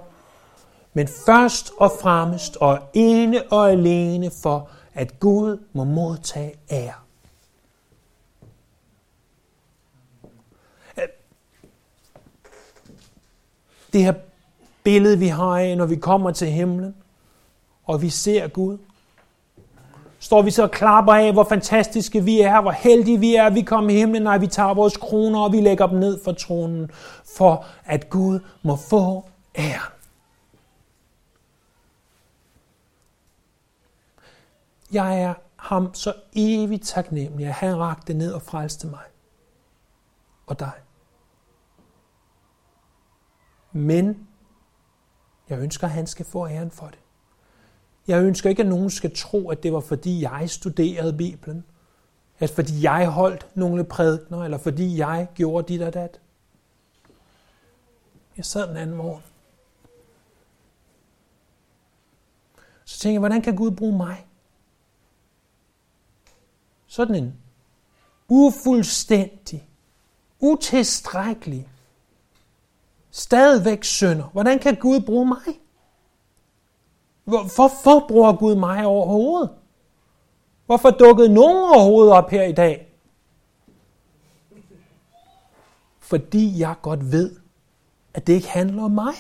Men 0.92 1.08
først 1.08 1.72
og 1.78 1.90
fremmest 2.02 2.56
og 2.56 2.90
ene 2.92 3.52
og 3.52 3.70
alene 3.70 4.30
for, 4.42 4.70
at 4.94 5.20
Gud 5.20 5.66
må 5.72 5.84
modtage 5.84 6.54
ære. 6.70 6.94
Det 13.92 14.04
her 14.04 14.14
billede, 14.84 15.18
vi 15.18 15.26
har 15.26 15.58
af, 15.58 15.76
når 15.76 15.86
vi 15.86 15.96
kommer 15.96 16.30
til 16.30 16.48
himlen, 16.48 16.94
og 17.84 18.02
vi 18.02 18.10
ser 18.10 18.48
Gud. 18.48 18.78
Står 20.18 20.42
vi 20.42 20.50
så 20.50 20.62
og 20.62 20.70
klapper 20.70 21.12
af, 21.12 21.32
hvor 21.32 21.44
fantastiske 21.44 22.24
vi 22.24 22.40
er, 22.40 22.60
hvor 22.60 22.70
heldige 22.70 23.20
vi 23.20 23.34
er, 23.34 23.50
vi 23.50 23.62
kommer 23.62 23.90
i 23.90 23.94
himlen, 23.94 24.22
nej, 24.22 24.38
vi 24.38 24.46
tager 24.46 24.74
vores 24.74 24.96
kroner, 24.96 25.40
og 25.40 25.52
vi 25.52 25.60
lægger 25.60 25.86
dem 25.86 25.98
ned 25.98 26.24
for 26.24 26.32
tronen, 26.32 26.90
for 27.36 27.66
at 27.84 28.10
Gud 28.10 28.40
må 28.62 28.76
få 28.76 29.24
ære. 29.58 29.90
Jeg 34.92 35.22
er 35.22 35.34
ham 35.56 35.94
så 35.94 36.12
evigt 36.32 36.86
taknemmelig, 36.86 37.46
at 37.46 37.52
han 37.52 37.78
rakte 37.78 38.14
ned 38.14 38.32
og 38.32 38.42
frelste 38.42 38.86
mig 38.86 39.04
og 40.46 40.60
dig. 40.60 40.72
Men 43.72 44.28
jeg 45.48 45.58
ønsker, 45.58 45.86
at 45.86 45.92
han 45.92 46.06
skal 46.06 46.26
få 46.26 46.48
æren 46.48 46.70
for 46.70 46.86
det. 46.86 46.98
Jeg 48.06 48.22
ønsker 48.22 48.50
ikke, 48.50 48.62
at 48.62 48.68
nogen 48.68 48.90
skal 48.90 49.16
tro, 49.16 49.50
at 49.50 49.62
det 49.62 49.72
var 49.72 49.80
fordi 49.80 50.22
jeg 50.22 50.50
studerede 50.50 51.16
Bibelen, 51.16 51.64
at 52.38 52.50
fordi 52.50 52.82
jeg 52.82 53.10
holdt 53.10 53.56
nogle 53.56 53.84
prædikner, 53.84 54.44
eller 54.44 54.58
fordi 54.58 54.98
jeg 54.98 55.28
gjorde 55.34 55.72
dit 55.72 55.82
og 55.82 55.94
dat. 55.94 56.20
Jeg 58.36 58.44
sad 58.44 58.70
en 58.70 58.76
anden 58.76 58.96
morgen. 58.96 59.22
Så 62.84 62.98
tænkte 62.98 63.12
jeg, 63.12 63.18
hvordan 63.18 63.42
kan 63.42 63.56
Gud 63.56 63.70
bruge 63.70 63.96
mig? 63.96 64.26
Sådan 66.86 67.14
en 67.14 67.34
ufuldstændig, 68.28 69.68
utilstrækkelig, 70.40 71.68
stadigvæk 73.14 73.84
synder. 73.84 74.24
Hvordan 74.32 74.58
kan 74.58 74.74
Gud 74.74 75.00
bruge 75.00 75.26
mig? 75.26 75.60
Hvorfor 77.24 78.04
bruger 78.08 78.32
Gud 78.32 78.54
mig 78.54 78.86
overhovedet? 78.86 79.50
Hvorfor 80.66 80.90
dukkede 80.90 81.28
nogen 81.28 81.74
overhovedet 81.74 82.12
op 82.12 82.30
her 82.30 82.42
i 82.42 82.52
dag? 82.52 82.88
Fordi 86.00 86.60
jeg 86.60 86.74
godt 86.82 87.12
ved, 87.12 87.30
at 88.14 88.26
det 88.26 88.32
ikke 88.32 88.48
handler 88.48 88.82
om 88.82 88.90
mig. 88.90 89.14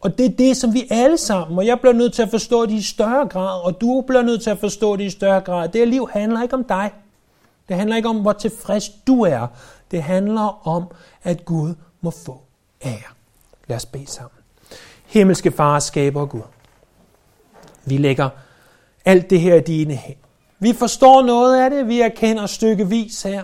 Og 0.00 0.18
det 0.18 0.26
er 0.26 0.36
det, 0.36 0.56
som 0.56 0.74
vi 0.74 0.86
alle 0.90 1.18
sammen, 1.18 1.58
og 1.58 1.66
jeg 1.66 1.80
bliver 1.80 1.92
nødt 1.92 2.14
til 2.14 2.22
at 2.22 2.30
forstå 2.30 2.66
det 2.66 2.72
i 2.72 2.82
større 2.82 3.28
grad, 3.28 3.64
og 3.64 3.80
du 3.80 4.04
bliver 4.06 4.22
nødt 4.22 4.42
til 4.42 4.50
at 4.50 4.58
forstå 4.58 4.96
det 4.96 5.04
i 5.04 5.10
større 5.10 5.40
grad. 5.40 5.68
Det 5.68 5.78
her 5.78 5.86
liv 5.86 6.08
handler 6.12 6.42
ikke 6.42 6.54
om 6.54 6.64
dig. 6.64 6.90
Det 7.68 7.76
handler 7.76 7.96
ikke 7.96 8.08
om, 8.08 8.20
hvor 8.20 8.32
tilfreds 8.32 8.88
du 8.88 9.22
er. 9.22 9.46
Det 9.90 10.02
handler 10.02 10.68
om, 10.68 10.84
at 11.22 11.44
Gud 11.44 11.74
må 12.00 12.10
få 12.10 12.40
ære. 12.84 13.12
Lad 13.66 13.76
os 13.76 13.86
bede 13.86 14.06
sammen. 14.06 14.38
Himmelske 15.06 15.52
Far, 15.52 15.78
skaber 15.78 16.26
Gud. 16.26 16.42
Vi 17.84 17.96
lægger 17.96 18.30
alt 19.04 19.30
det 19.30 19.40
her 19.40 19.54
i 19.54 19.60
dine 19.60 19.94
hænder. 19.94 20.26
Vi 20.58 20.72
forstår 20.72 21.22
noget 21.22 21.64
af 21.64 21.70
det, 21.70 21.88
vi 21.88 22.00
erkender 22.00 22.46
stykkevis 22.46 23.22
her. 23.22 23.42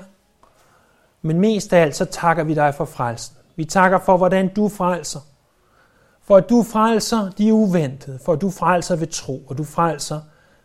Men 1.22 1.40
mest 1.40 1.72
af 1.72 1.80
alt, 1.80 1.96
så 1.96 2.04
takker 2.04 2.44
vi 2.44 2.54
dig 2.54 2.74
for 2.74 2.84
frelsen. 2.84 3.36
Vi 3.56 3.64
takker 3.64 3.98
for, 3.98 4.16
hvordan 4.16 4.54
du 4.54 4.68
frelser. 4.68 5.20
For 6.22 6.36
at 6.36 6.48
du 6.48 6.62
frelser 6.62 7.30
de 7.30 7.54
uventede. 7.54 8.18
For 8.24 8.32
at 8.32 8.40
du 8.40 8.50
frelser 8.50 8.96
ved 8.96 9.06
tro, 9.06 9.42
og 9.46 9.58
du 9.58 9.64
frelser 9.64 10.20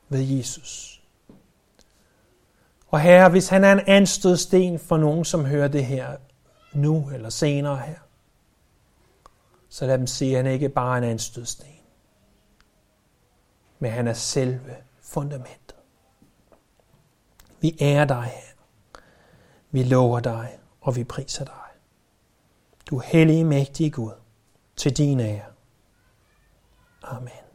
ved 0.10 0.20
Jesus. 0.20 1.02
Og 2.88 3.00
herre, 3.00 3.30
hvis 3.30 3.50
han 3.50 3.64
er 3.64 3.72
en 3.72 3.82
anstødsten 3.88 4.80
for 4.80 4.98
nogen, 4.98 5.26
som 5.26 5.46
hører 5.46 5.68
det 5.68 5.86
her 5.86 6.08
nu 6.74 7.10
eller 7.10 7.30
senere 7.30 7.78
her, 7.78 8.00
så 9.70 9.86
lad 9.86 9.98
dem 9.98 10.08
se, 10.08 10.26
at 10.26 10.44
han 10.44 10.54
ikke 10.54 10.70
bare 10.70 10.94
er 10.94 10.98
en 10.98 11.10
anstødsten, 11.10 11.68
men 13.80 13.92
han 13.92 14.08
er 14.08 14.14
selve 14.14 14.76
fundamentet. 15.02 15.76
Vi 17.62 17.78
ærer 17.82 18.06
dig, 18.06 18.24
her. 18.24 18.54
Vi 19.72 19.84
lover 19.84 20.20
dig, 20.20 20.60
og 20.82 20.96
vi 20.96 21.04
priser 21.04 21.46
dig. 21.46 21.54
Du 22.90 23.00
hellige, 23.00 23.44
mægtige 23.44 23.92
Gud, 23.92 24.12
til 24.76 24.98
din 24.98 25.20
ære. 25.20 25.46
Amen. 27.04 27.51